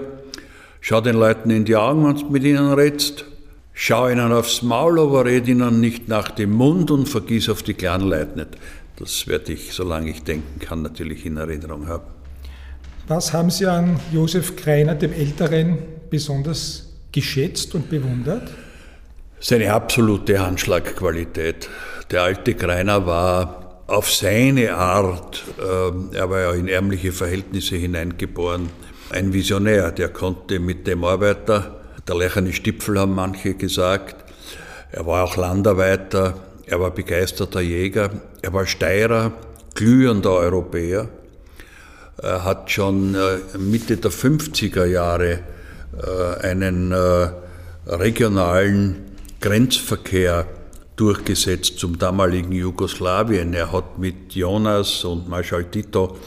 [0.80, 3.26] schau den Leuten in die Augen, wenn du mit ihnen redest,
[3.74, 7.74] schau ihnen aufs Maul, aber red ihnen nicht nach dem Mund und vergiss auf die
[7.74, 8.58] kleinen Leute nicht.
[8.98, 12.06] Das werde ich, solange ich denken kann, natürlich in Erinnerung haben.
[13.10, 15.78] Was haben Sie an Josef Kreiner, dem Älteren,
[16.10, 18.50] besonders geschätzt und bewundert?
[19.40, 21.70] Seine absolute Handschlagqualität.
[22.10, 28.70] Der alte Greiner war auf seine Art, äh, er war ja in ärmliche Verhältnisse hineingeboren,
[29.10, 34.16] ein Visionär, der konnte mit dem Arbeiter, der lecherne Stipfel haben manche gesagt,
[34.92, 36.36] er war auch Landarbeiter,
[36.66, 38.10] er war begeisterter Jäger,
[38.42, 39.34] er war Steirer,
[39.76, 41.10] glühender Europäer,
[42.22, 45.40] er hat schon äh, Mitte der 50er Jahre
[46.02, 47.30] äh, einen äh,
[47.86, 49.06] regionalen
[49.42, 50.46] Grenzverkehr
[50.98, 53.54] durchgesetzt zum damaligen Jugoslawien.
[53.54, 56.18] Er hat mit Jonas und Marschall Tito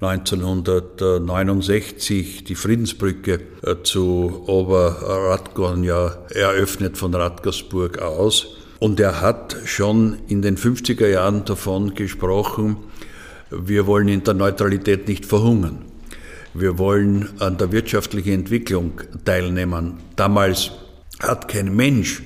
[0.00, 8.46] 1969 die Friedensbrücke äh, zu Oberradgorn eröffnet von Radgersburg aus.
[8.78, 12.76] Und er hat schon in den 50er Jahren davon gesprochen,
[13.50, 15.84] wir wollen in der Neutralität nicht verhungern.
[16.54, 19.94] Wir wollen an der wirtschaftlichen Entwicklung teilnehmen.
[20.16, 20.70] Damals
[21.18, 22.22] hat kein Mensch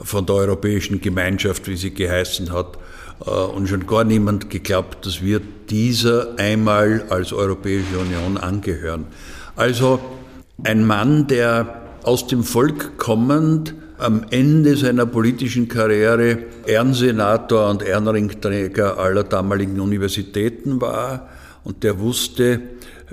[0.00, 2.78] von der Europäischen Gemeinschaft, wie sie geheißen hat,
[3.24, 5.40] äh, und schon gar niemand geglaubt, dass wir
[5.70, 9.06] dieser einmal als Europäische Union angehören.
[9.56, 10.00] Also
[10.64, 18.98] ein Mann, der aus dem Volk kommend am Ende seiner politischen Karriere Ehrensenator und Ehrenringträger
[18.98, 21.28] aller damaligen Universitäten war
[21.64, 22.60] und der wusste,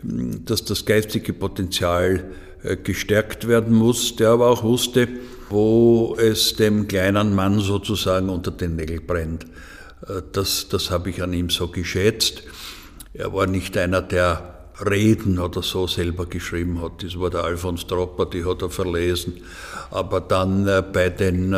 [0.04, 2.26] dass das geistige Potenzial
[2.64, 5.08] äh, gestärkt werden muss, der aber auch wusste,
[5.54, 9.46] wo es dem kleinen Mann sozusagen unter den Nägeln brennt.
[10.08, 12.44] Äh, das, das habe ich an ihm so geschätzt.
[13.14, 17.04] Er war nicht einer, der Reden oder so selber geschrieben hat.
[17.04, 19.36] Das war der Alfons Tropper, die hat er verlesen.
[19.92, 21.56] Aber dann äh, bei den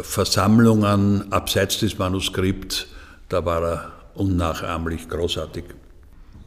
[0.00, 2.86] Versammlungen abseits des Manuskripts,
[3.28, 5.64] da war er unnachahmlich großartig.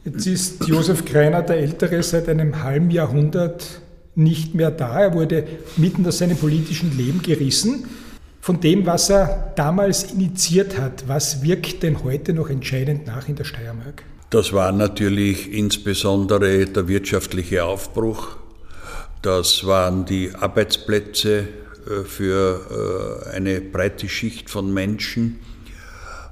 [0.04, 3.82] Jetzt ist Josef Greiner der Ältere seit einem halben Jahrhundert
[4.16, 5.00] nicht mehr da.
[5.00, 5.46] Er wurde
[5.76, 7.86] mitten aus seinem politischen Leben gerissen.
[8.40, 13.34] Von dem, was er damals initiiert hat, was wirkt denn heute noch entscheidend nach in
[13.34, 14.04] der Steiermark?
[14.30, 18.36] Das war natürlich insbesondere der wirtschaftliche Aufbruch.
[19.22, 21.38] Das waren die Arbeitsplätze
[21.86, 25.40] äh, für äh, eine breite Schicht von Menschen.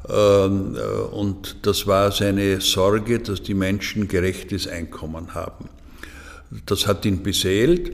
[0.09, 5.69] Ähm, äh, und das war seine Sorge, dass die Menschen gerechtes Einkommen haben.
[6.67, 7.93] Das hat ihn beseelt.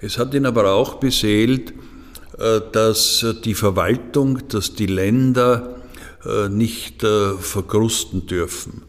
[0.00, 1.72] Es hat ihn aber auch beseelt,
[2.38, 5.76] äh, dass die Verwaltung, dass die Länder
[6.24, 8.82] äh, nicht verkrusten dürfen.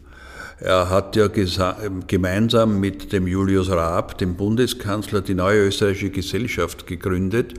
[0.58, 7.54] Er hat ja gemeinsam mit dem Julius Raab, dem Bundeskanzler, die neue österreichische Gesellschaft gegründet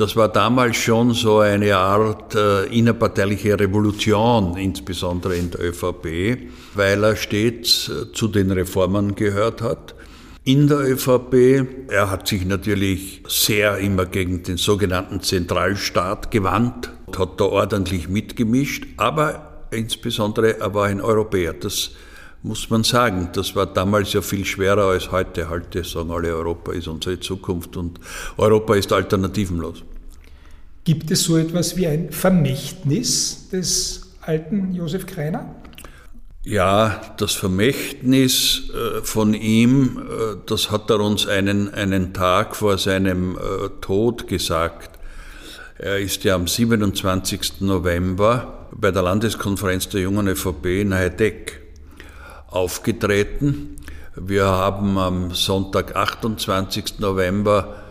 [0.00, 6.38] das war damals schon so eine Art äh, innerparteiliche Revolution, insbesondere in der ÖVP,
[6.74, 9.94] weil er stets äh, zu den Reformern gehört hat.
[10.42, 17.38] In der ÖVP, er hat sich natürlich sehr immer gegen den sogenannten Zentralstaat gewandt, hat
[17.38, 21.52] da ordentlich mitgemischt, aber insbesondere er war ein Europäer.
[21.52, 21.90] Das
[22.42, 23.28] muss man sagen.
[23.34, 25.50] Das war damals ja viel schwerer als heute.
[25.50, 28.00] Heute sagen alle, Europa ist unsere Zukunft und
[28.38, 29.84] Europa ist alternativenlos.
[30.84, 35.54] Gibt es so etwas wie ein Vermächtnis des alten Josef Greiner?
[36.42, 42.78] Ja, das Vermächtnis äh, von ihm, äh, das hat er uns einen, einen Tag vor
[42.78, 44.98] seinem äh, Tod gesagt.
[45.76, 47.60] Er ist ja am 27.
[47.60, 51.60] November bei der Landeskonferenz der jungen ÖVP in Heideck
[52.48, 53.76] aufgetreten.
[54.16, 57.00] Wir haben am Sonntag, 28.
[57.00, 57.82] November,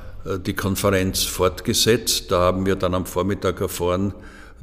[0.45, 2.32] die Konferenz fortgesetzt.
[2.32, 4.14] Da haben wir dann am Vormittag erfahren,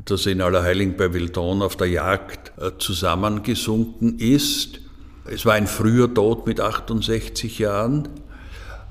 [0.05, 4.81] dass er in Allerheiligen bei Wildon auf der Jagd äh, zusammengesunken ist.
[5.25, 8.09] Es war ein früher Tod mit 68 Jahren,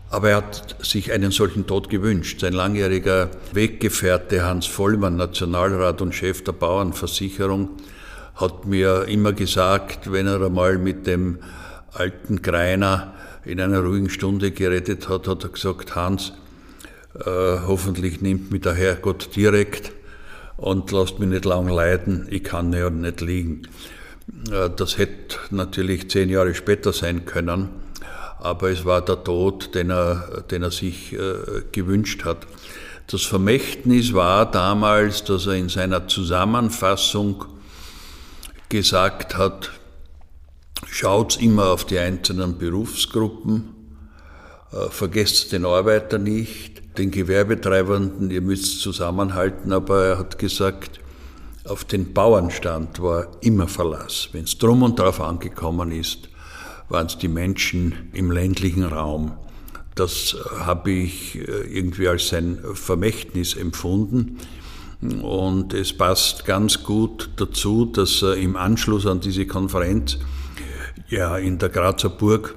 [0.10, 2.42] aber er hat sich einen solchen Tod gewünscht.
[2.42, 7.70] Sein langjähriger Weggefährte Hans Vollmann, Nationalrat und Chef der Bauernversicherung,
[8.36, 11.40] hat mir immer gesagt, wenn er einmal mit dem
[11.94, 13.14] alten Greiner
[13.46, 16.34] in einer ruhigen Stunde geredet hat, hat er gesagt, Hans,
[17.18, 17.30] äh,
[17.66, 19.94] hoffentlich nimmt mich der Herrgott direkt
[20.58, 23.68] und lasst mich nicht lang leiden, ich kann ja nicht liegen.
[24.52, 27.70] Äh, das hätte natürlich zehn Jahre später sein können,
[28.40, 32.48] aber es war der Tod, den er, den er sich äh, gewünscht hat.
[33.08, 37.46] Das Vermächtnis war damals, dass er in seiner Zusammenfassung
[38.70, 39.72] gesagt hat,
[40.90, 43.76] schaut immer auf die einzelnen Berufsgruppen,
[44.90, 51.00] vergesst den Arbeiter nicht, den Gewerbetreibenden, ihr müsst zusammenhalten, aber er hat gesagt,
[51.66, 54.30] auf den Bauernstand war immer Verlass.
[54.32, 56.30] Wenn es drum und drauf angekommen ist,
[56.90, 59.34] waren es die Menschen im ländlichen Raum.
[59.96, 64.38] Das habe ich äh, irgendwie als sein Vermächtnis empfunden.
[65.22, 70.18] Und es passt ganz gut dazu, dass er im Anschluss an diese Konferenz
[71.10, 72.56] ja in der Grazer Burg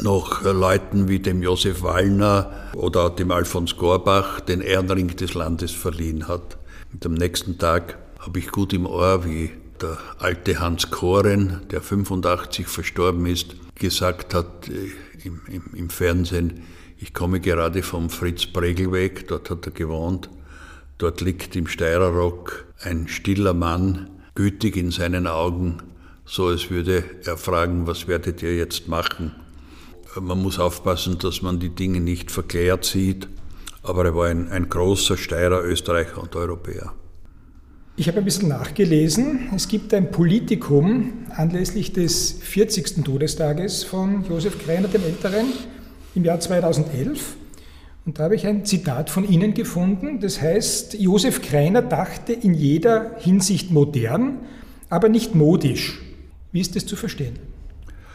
[0.00, 6.28] noch Leuten wie dem Josef Wallner oder dem Alfons Gorbach den Ehrenring des Landes verliehen
[6.28, 6.58] hat.
[6.92, 11.80] Und am nächsten Tag habe ich gut im Ohr, wie der alte Hans Koren, der
[11.80, 16.62] 85 verstorben ist, gesagt hat äh, im, im, im Fernsehen,
[16.98, 20.30] ich komme gerade vom Fritz Bregelweg, dort hat er gewohnt.
[20.98, 25.78] Dort liegt im Steirerrock ein stiller Mann, gütig in seinen Augen,
[26.24, 29.34] so als würde er fragen, was werdet ihr jetzt machen?
[30.20, 33.28] Man muss aufpassen, dass man die Dinge nicht verklärt sieht,
[33.82, 36.92] aber er war ein, ein großer Steirer, Österreicher und Europäer.
[37.96, 39.50] Ich habe ein bisschen nachgelesen.
[39.54, 43.04] Es gibt ein Politikum anlässlich des 40.
[43.04, 45.46] Todestages von Josef Greiner dem Älteren
[46.14, 47.36] im Jahr 2011.
[48.04, 50.20] Und da habe ich ein Zitat von Ihnen gefunden.
[50.20, 54.40] Das heißt, Josef Greiner dachte in jeder Hinsicht modern,
[54.88, 56.00] aber nicht modisch.
[56.50, 57.51] Wie ist das zu verstehen?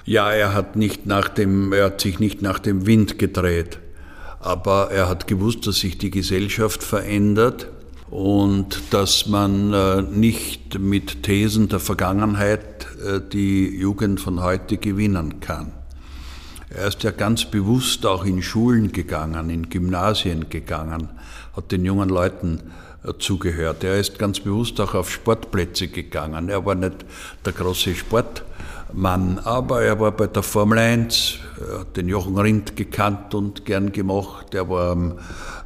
[0.08, 3.78] Ja, er hat, nicht nach dem, er hat sich nicht nach dem Wind gedreht,
[4.40, 7.68] aber er hat gewusst, dass sich die Gesellschaft verändert
[8.10, 15.42] und dass man äh, nicht mit Thesen der Vergangenheit äh, die Jugend von heute gewinnen
[15.42, 15.74] kann.
[16.70, 21.10] Er ist ja ganz bewusst auch in Schulen gegangen, in Gymnasien gegangen,
[21.54, 22.62] hat den jungen Leuten
[23.04, 23.84] äh, zugehört.
[23.84, 26.48] Er ist ganz bewusst auch auf Sportplätze gegangen.
[26.48, 26.96] Er war nicht
[27.44, 28.46] der große Sport
[28.94, 29.40] Mann.
[29.44, 33.92] Aber er war bei der Formel 1, er hat den Jochen Rindt gekannt und gern
[33.92, 34.54] gemacht.
[34.54, 35.16] Er war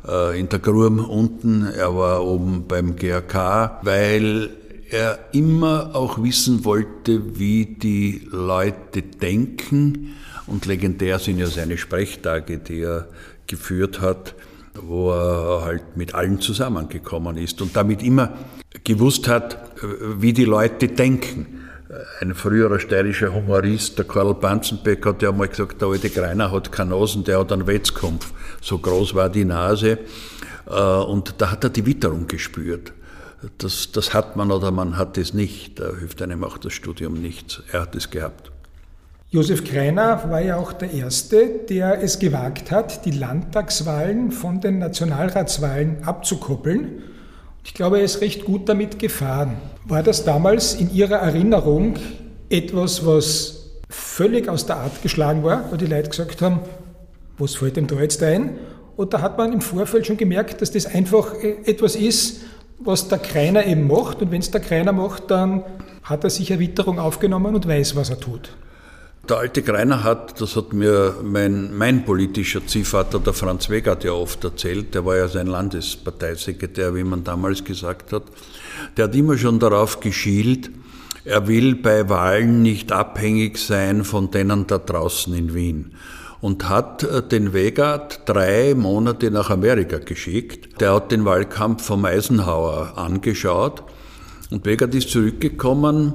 [0.07, 4.49] äh, in der Grum unten, er war oben beim GRK, weil
[4.89, 10.15] er immer auch wissen wollte, wie die Leute denken.
[10.47, 13.07] Und legendär sind ja seine Sprechtage, die er
[13.47, 14.36] geführt hat,
[14.74, 18.34] wo er halt mit allen zusammengekommen ist und damit immer
[18.84, 19.57] gewusst hat,
[20.17, 21.61] wie die Leute denken.
[22.21, 26.71] Ein früherer steirischer Humorist, der Karl Banzenbeck, hat ja mal gesagt, der alte Greiner hat
[26.71, 28.31] keine Nasen, der hat einen Wetzkampf.
[28.61, 29.99] So groß war die Nase.
[30.69, 32.93] Äh, und da hat er die Witterung gespürt.
[33.57, 35.79] Das, das hat man oder man hat es nicht.
[35.79, 37.61] Da hilft einem auch das Studium nichts.
[37.71, 38.51] Er hat es gehabt.
[39.29, 44.79] Josef Kreiner war ja auch der Erste, der es gewagt hat, die Landtagswahlen von den
[44.79, 47.03] Nationalratswahlen abzukoppeln.
[47.63, 49.57] Ich glaube, er ist recht gut damit gefahren.
[49.91, 51.95] War das damals in Ihrer Erinnerung
[52.47, 56.61] etwas, was völlig aus der Art geschlagen war, wo die Leute gesagt haben,
[57.37, 58.57] was fällt dem da jetzt ein?
[58.95, 62.39] Oder hat man im Vorfeld schon gemerkt, dass das einfach äh, etwas ist,
[62.79, 64.21] was der Kreiner eben macht?
[64.21, 65.65] Und wenn es der Kreiner macht, dann
[66.03, 68.51] hat er sich Erwitterung aufgenommen und weiß, was er tut.
[69.27, 74.13] Der alte Greiner hat, das hat mir mein, mein politischer Ziehvater, der Franz Wegert, ja
[74.13, 78.23] oft erzählt, der war ja sein Landesparteisekretär, wie man damals gesagt hat,
[78.97, 80.71] der hat immer schon darauf geschielt,
[81.23, 85.93] er will bei Wahlen nicht abhängig sein von denen da draußen in Wien.
[86.39, 90.82] Und hat äh, den Wegert drei Monate nach Amerika geschickt.
[90.82, 93.84] Der hat den Wahlkampf vom Eisenhower angeschaut.
[94.49, 96.13] Und Wegert ist zurückgekommen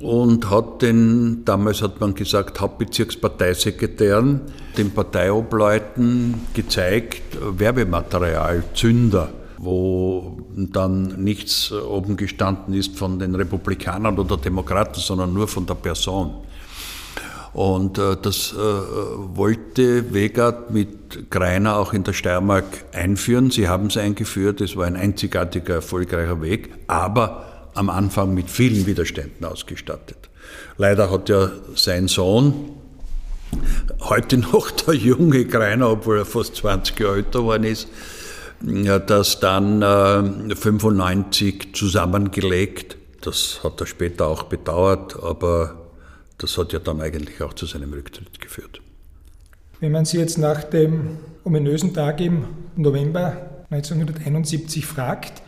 [0.00, 4.40] und hat den, damals hat man gesagt, Hauptbezirksparteisekretären,
[4.78, 9.28] den Parteiobleuten gezeigt, Werbematerial, Zünder,
[9.62, 15.74] wo dann nichts oben gestanden ist von den Republikanern oder Demokraten, sondern nur von der
[15.74, 16.32] Person.
[17.52, 23.50] Und äh, das äh, wollte Wegert mit Greiner auch in der Steiermark einführen.
[23.50, 27.44] Sie haben es eingeführt, es war ein einzigartiger, erfolgreicher Weg, aber
[27.74, 30.30] am Anfang mit vielen Widerständen ausgestattet.
[30.78, 32.70] Leider hat ja sein Sohn,
[34.00, 37.88] heute noch der junge Greiner, obwohl er fast 20 Jahre älter geworden ist,
[38.60, 42.96] das dann äh, 95 zusammengelegt.
[43.22, 45.88] Das hat er später auch bedauert, aber
[46.38, 48.80] das hat ja dann eigentlich auch zu seinem Rücktritt geführt.
[49.80, 52.44] Wenn man Sie jetzt nach dem ominösen Tag im
[52.76, 55.42] November 1971 fragt,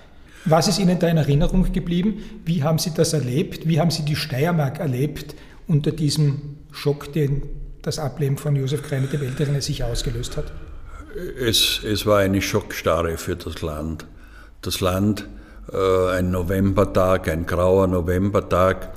[0.45, 2.23] was ist Ihnen da in Erinnerung geblieben?
[2.45, 3.69] Wie haben Sie das erlebt?
[3.69, 5.35] Wie haben Sie die Steiermark erlebt
[5.69, 7.43] unter diesem Schock, den
[7.83, 10.53] das Ableben von Josef Kreiner dem Älteren sich ausgelöst hat?
[11.39, 14.07] Es, es war eine Schockstarre für das Land.
[14.63, 15.27] Das Land,
[15.71, 18.91] äh, ein Novembertag, ein grauer Novembertag.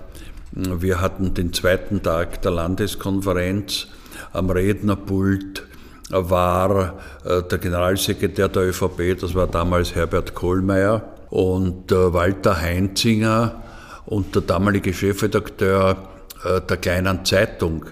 [0.52, 3.88] Wir hatten den zweiten Tag der Landeskonferenz.
[4.32, 5.64] Am Rednerpult
[6.10, 13.62] war äh, der Generalsekretär der ÖVP, das war damals Herbert Kohlmeier und äh, Walter Heinzinger
[14.06, 15.98] und der damalige Chefredakteur
[16.70, 17.88] der kleinen Zeitung.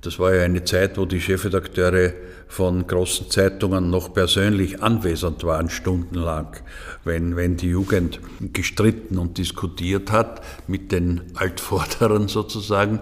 [0.00, 2.12] Das war ja eine Zeit, wo die Chefredakteure
[2.48, 6.56] von großen Zeitungen noch persönlich anwesend waren, stundenlang,
[7.04, 8.20] wenn, wenn die Jugend
[8.52, 13.00] gestritten und diskutiert hat mit den Altvorderen sozusagen,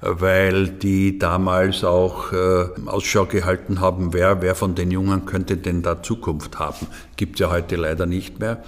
[0.00, 5.82] weil die damals auch äh, Ausschau gehalten haben, wer, wer von den Jungen könnte denn
[5.82, 6.86] da Zukunft haben.
[7.16, 8.62] Gibt ja heute leider nicht mehr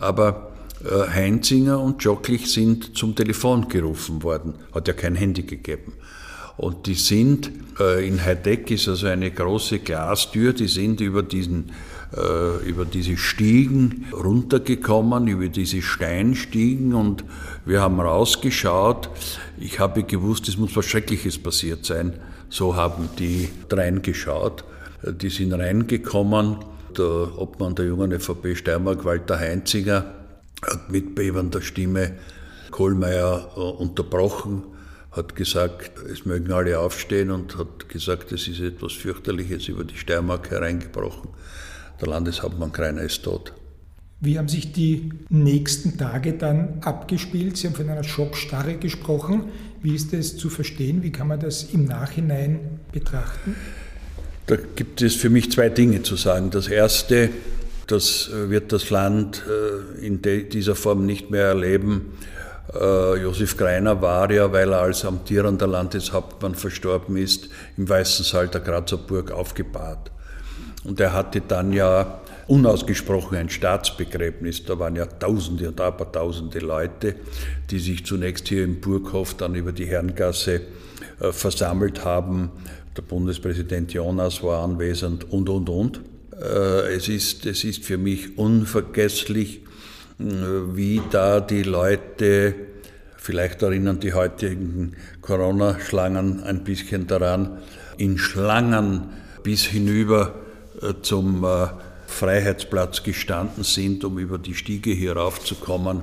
[0.00, 0.52] aber
[0.84, 4.54] äh, Heinzinger und Jocklich sind zum Telefon gerufen worden.
[4.74, 5.94] Hat ja kein Handy gegeben.
[6.56, 11.72] Und die sind, äh, in Heideck ist also eine große Glastür, die sind über diesen
[12.16, 17.24] äh, über diese Stiegen runtergekommen, über diese Steinstiegen und
[17.64, 19.10] wir haben rausgeschaut.
[19.58, 22.14] Ich habe gewusst, es muss was Schreckliches passiert sein.
[22.48, 24.64] So haben die reingeschaut.
[25.02, 26.58] Die sind reingekommen
[26.96, 30.04] der Obmann der jungen ÖVP Steiermark, Walter Heinzinger,
[30.62, 32.12] hat mit bebender Stimme
[32.70, 34.62] Kohlmeier äh, unterbrochen,
[35.16, 39.96] hat gesagt, es mögen alle aufstehen und hat gesagt, es ist etwas fürchterliches über die
[39.96, 41.30] Steiermark hereingebrochen.
[42.00, 43.52] Der Landeshauptmann Kreiner ist tot.
[44.20, 47.56] Wie haben sich die nächsten Tage dann abgespielt?
[47.56, 49.44] Sie haben von einer Schockstarre gesprochen.
[49.82, 51.02] Wie ist das zu verstehen?
[51.02, 53.56] Wie kann man das im Nachhinein betrachten?
[54.46, 56.50] Da gibt es für mich zwei Dinge zu sagen.
[56.50, 57.30] Das erste,
[57.86, 62.12] das wird das Land äh, in dieser Form nicht mehr erleben.
[62.74, 68.48] Äh, Josef Greiner war ja, weil er als amtierender Landeshauptmann verstorben ist, im Weißen Saal
[68.48, 70.10] der Grazer Burg aufgebahrt.
[70.84, 74.64] Und er hatte dann ja unausgesprochen ein Staatsbegräbnis.
[74.64, 77.16] Da waren ja Tausende und Abertausende Leute,
[77.70, 80.60] die sich zunächst hier im Burghof, dann über die Herrengasse
[81.18, 82.52] versammelt haben
[82.96, 86.00] der Bundespräsident Jonas war anwesend und, und, und.
[86.40, 89.60] Äh, es ist, es ist für mich unvergesslich,
[90.18, 92.54] wie da die Leute,
[93.16, 97.58] vielleicht erinnern die heutigen Corona-Schlangen ein bisschen daran,
[97.98, 99.10] in Schlangen
[99.42, 100.34] bis hinüber
[100.80, 101.68] äh, zum äh,
[102.06, 106.02] Freiheitsplatz gestanden sind, um über die Stiege hier raufzukommen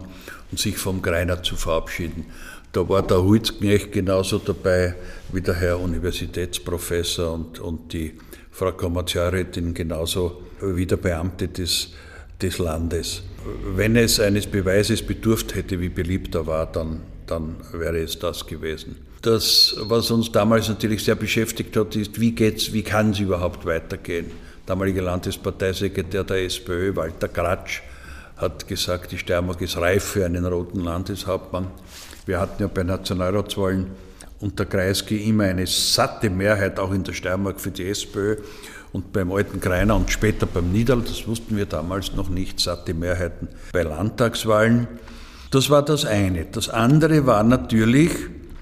[0.51, 2.26] und sich vom Greiner zu verabschieden.
[2.72, 4.95] Da war der Hulzknecht genauso dabei
[5.32, 8.14] wie der Herr Universitätsprofessor und, und die
[8.51, 11.89] Frau Kommerzialrätin genauso wie der Beamte des,
[12.41, 13.24] des Landes.
[13.75, 18.45] Wenn es eines Beweises bedurft hätte, wie beliebt er war, dann, dann wäre es das
[18.45, 18.95] gewesen.
[19.21, 23.65] Das, was uns damals natürlich sehr beschäftigt hat, ist, wie geht's, wie kann es überhaupt
[23.65, 24.31] weitergehen?
[24.65, 27.81] Damaliger Landesparteisekretär der SPÖ, Walter Gratsch,
[28.37, 31.67] hat gesagt, die Steiermark ist reif für einen roten Landeshauptmann.
[32.25, 33.87] Wir hatten ja bei Nationalratswahlen
[34.39, 38.37] unter Kreisky immer eine satte Mehrheit, auch in der Steiermark für die SPÖ
[38.93, 42.93] und beim alten Greiner und später beim Niederl, das wussten wir damals noch nicht, satte
[42.93, 44.87] Mehrheiten bei Landtagswahlen.
[45.51, 46.45] Das war das eine.
[46.45, 48.11] Das andere war natürlich,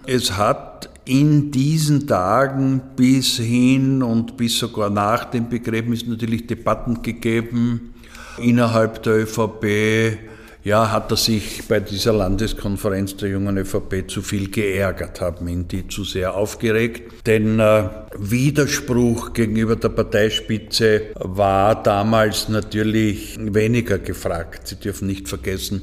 [0.07, 7.01] es hat in diesen Tagen bis hin und bis sogar nach dem Begräbnis natürlich Debatten
[7.01, 7.93] gegeben
[8.37, 10.17] innerhalb der ÖVP,
[10.63, 15.67] ja, hat er sich bei dieser Landeskonferenz der jungen ÖVP zu viel geärgert, haben ihn
[15.67, 17.25] die zu sehr aufgeregt.
[17.25, 24.67] Denn äh, Widerspruch gegenüber der Parteispitze war damals natürlich weniger gefragt.
[24.67, 25.81] Sie dürfen nicht vergessen,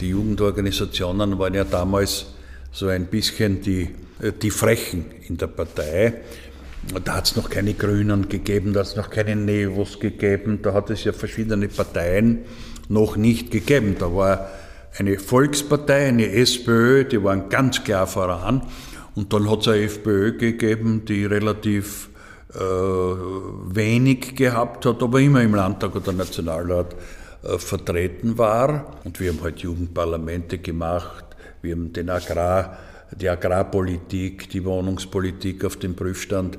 [0.00, 2.26] die Jugendorganisationen waren ja damals
[2.72, 3.88] so ein bisschen die,
[4.20, 6.14] äh, die Frechen in der Partei.
[7.02, 10.74] Da hat es noch keine Grünen gegeben, da hat es noch keine Nevos gegeben, da
[10.74, 12.40] hat es ja verschiedene Parteien
[12.88, 13.96] noch nicht gegeben.
[13.98, 14.48] Da war
[14.98, 18.62] eine Volkspartei, eine SPÖ, die waren ganz klar voran.
[19.14, 22.10] Und dann hat es eine FPÖ gegeben, die relativ
[22.52, 26.94] äh, wenig gehabt hat, aber immer im Landtag oder Nationalrat
[27.42, 28.98] äh, vertreten war.
[29.04, 31.24] Und wir haben halt Jugendparlamente gemacht,
[31.62, 32.78] wir haben den Agrar,
[33.10, 36.58] die Agrarpolitik, die Wohnungspolitik auf den Prüfstand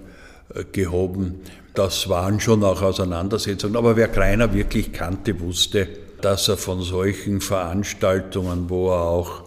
[0.54, 1.42] äh, gehoben.
[1.74, 3.76] Das waren schon auch Auseinandersetzungen.
[3.76, 5.88] Aber wer Kreiner wirklich kannte, wusste,
[6.22, 9.43] dass er von solchen Veranstaltungen, wo er auch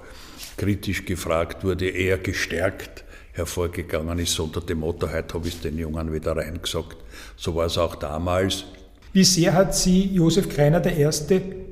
[0.57, 5.79] kritisch gefragt wurde, eher gestärkt hervorgegangen ist, unter dem Motto, heute habe ich es den
[5.79, 6.97] Jungen wieder reingesagt.
[7.37, 8.65] So war es auch damals.
[9.13, 11.09] Wie sehr hat Sie Josef Kreiner I.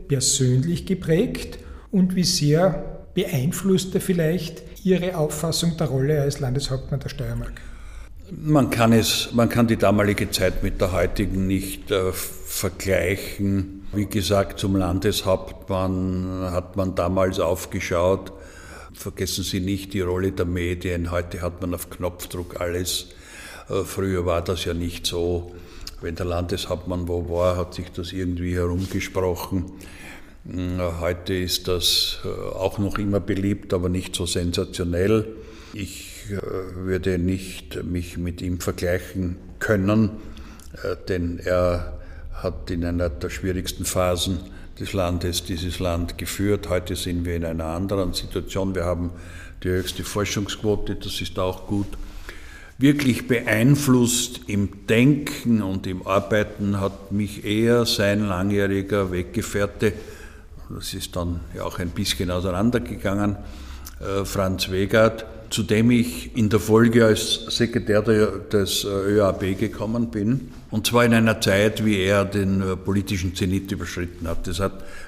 [0.09, 1.59] persönlich geprägt
[1.91, 7.61] und wie sehr beeinflusst er vielleicht Ihre Auffassung der Rolle als Landeshauptmann der Steiermark?
[8.31, 13.76] Man kann, es, man kann die damalige Zeit mit der heutigen nicht äh, vergleichen.
[13.93, 18.33] Wie gesagt, zum Landeshauptmann hat man damals aufgeschaut.
[18.93, 21.11] Vergessen Sie nicht die Rolle der Medien.
[21.11, 23.09] Heute hat man auf Knopfdruck alles.
[23.69, 25.55] Äh, früher war das ja nicht so.
[26.01, 29.73] Wenn der Landeshauptmann wo war, hat sich das irgendwie herumgesprochen.
[30.49, 32.19] Äh, heute ist das
[32.55, 35.27] auch noch immer beliebt, aber nicht so sensationell.
[35.73, 36.41] Ich äh,
[36.75, 40.11] würde nicht mich mit ihm vergleichen können,
[40.83, 41.96] äh, denn er
[42.47, 44.39] hat in einer der schwierigsten Phasen
[44.79, 46.69] des Landes dieses Land geführt.
[46.69, 48.75] Heute sind wir in einer anderen Situation.
[48.75, 49.11] Wir haben
[49.63, 51.89] die höchste Forschungsquote, das ist auch gut.
[52.79, 59.95] Wirklich beeinflusst im Denken und im Arbeiten hat mich eher sein langjähriger Weggefährte,
[60.69, 63.37] das ist dann ja auch ein bisschen auseinandergegangen,
[64.01, 70.11] äh, Franz Wegert, zu dem ich in der Folge als Sekretär des äh, ÖAB gekommen
[70.11, 70.53] bin.
[70.71, 74.47] Und zwar in einer Zeit, wie er den äh, politischen Zenit überschritten hat.
[74.47, 74.61] Das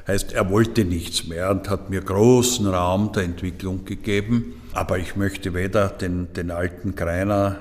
[0.07, 4.55] heißt, er wollte nichts mehr und hat mir großen Raum der Entwicklung gegeben.
[4.73, 7.57] Aber ich möchte weder den, den alten Kreiner,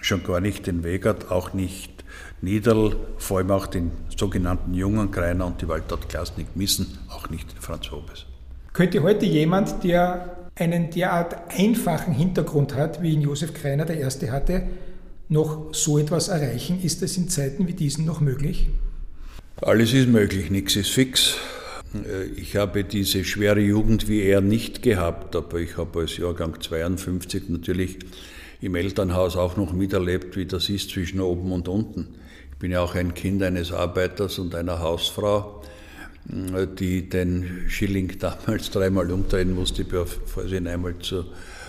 [0.00, 2.04] schon gar nicht den Wegert, auch nicht
[2.40, 7.52] Niederl, vor allem auch den sogenannten jungen Kreiner und die Waldort Klasnik missen, auch nicht
[7.52, 8.26] den Franz Hobes.
[8.72, 14.30] Könnte heute jemand, der einen derart einfachen Hintergrund hat, wie ihn Josef Kreiner der Erste
[14.30, 14.64] hatte,
[15.28, 16.80] noch so etwas erreichen?
[16.82, 18.68] Ist das in Zeiten wie diesen noch möglich?
[19.60, 21.36] Alles ist möglich, nichts ist fix.
[22.36, 27.48] Ich habe diese schwere Jugend wie er nicht gehabt, aber ich habe als Jahrgang 52
[27.48, 27.98] natürlich
[28.60, 32.14] im Elternhaus auch noch miterlebt, wie das ist zwischen oben und unten.
[32.52, 35.57] Ich bin ja auch ein Kind eines Arbeiters und einer Hausfrau
[36.24, 41.26] die den Schilling damals dreimal umdrehen musste, bevor sie ihn einmal zur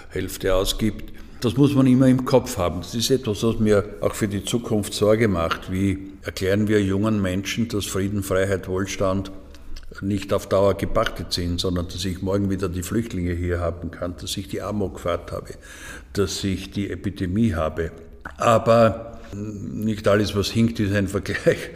[0.09, 1.13] Hälfte ausgibt.
[1.41, 2.81] Das muss man immer im Kopf haben.
[2.81, 5.71] Das ist etwas, was mir auch für die Zukunft Sorge macht.
[5.71, 9.31] Wie erklären wir jungen Menschen, dass Frieden, Freiheit, Wohlstand
[10.01, 14.15] nicht auf Dauer gepachtet sind, sondern dass ich morgen wieder die Flüchtlinge hier haben kann,
[14.17, 15.53] dass ich die Amokfahrt habe,
[16.13, 17.91] dass ich die Epidemie habe.
[18.37, 21.69] Aber nicht alles, was hinkt, ist ein Vergleich.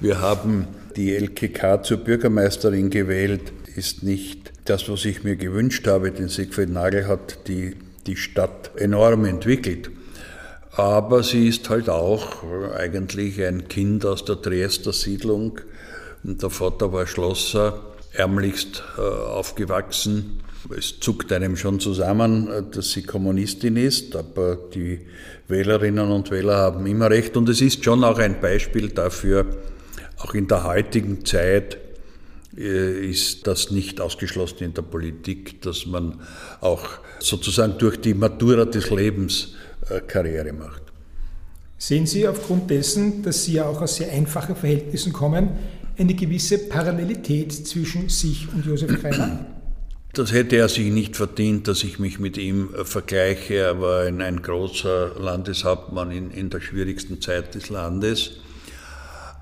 [0.00, 0.66] Wir haben
[0.98, 6.70] die LKK zur Bürgermeisterin gewählt ist nicht das, was ich mir gewünscht habe, denn Siegfried
[6.70, 7.76] Nagel hat die,
[8.08, 9.90] die Stadt enorm entwickelt.
[10.72, 12.42] Aber sie ist halt auch
[12.76, 15.60] eigentlich ein Kind aus der Triester Siedlung.
[16.24, 17.80] Der Vater war Schlosser,
[18.12, 20.40] ärmlichst äh, aufgewachsen.
[20.76, 25.06] Es zuckt einem schon zusammen, äh, dass sie Kommunistin ist, aber die
[25.46, 27.36] Wählerinnen und Wähler haben immer recht.
[27.36, 29.46] Und es ist schon auch ein Beispiel dafür,
[30.18, 31.78] auch in der heutigen Zeit,
[32.56, 36.20] äh, ist das nicht ausgeschlossen in der Politik, dass man
[36.60, 36.84] auch
[37.20, 39.54] sozusagen durch die Matura des Lebens
[39.88, 40.82] äh, Karriere macht.
[41.76, 45.50] Sehen Sie aufgrund dessen, dass Sie ja auch aus sehr einfachen Verhältnissen kommen,
[45.96, 49.46] eine gewisse Parallelität zwischen sich und Josef Kreiner?
[50.12, 53.54] Das hätte er sich nicht verdient, dass ich mich mit ihm äh, vergleiche.
[53.54, 58.40] Er war ein, ein großer Landeshauptmann in, in der schwierigsten Zeit des Landes.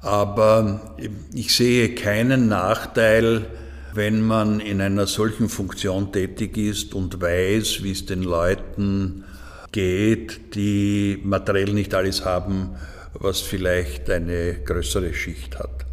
[0.03, 0.97] Aber
[1.33, 3.47] ich sehe keinen Nachteil,
[3.95, 9.25] wenn man in einer solchen Funktion tätig ist und weiß, wie es den Leuten
[9.73, 12.71] geht, die materiell nicht alles haben,
[13.15, 15.87] was vielleicht eine größere Schicht hat.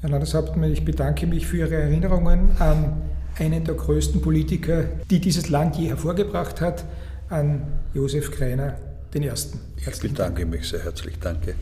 [0.00, 3.02] Herr Landeshauptmann, ich bedanke mich für Ihre Erinnerungen an
[3.38, 6.84] einen der größten Politiker, die dieses Land je hervorgebracht hat,
[7.28, 7.62] an
[7.94, 8.76] Josef Kreiner,
[9.12, 9.60] den Ersten.
[9.76, 11.18] Ich bedanke mich sehr herzlich.
[11.20, 11.54] Danke.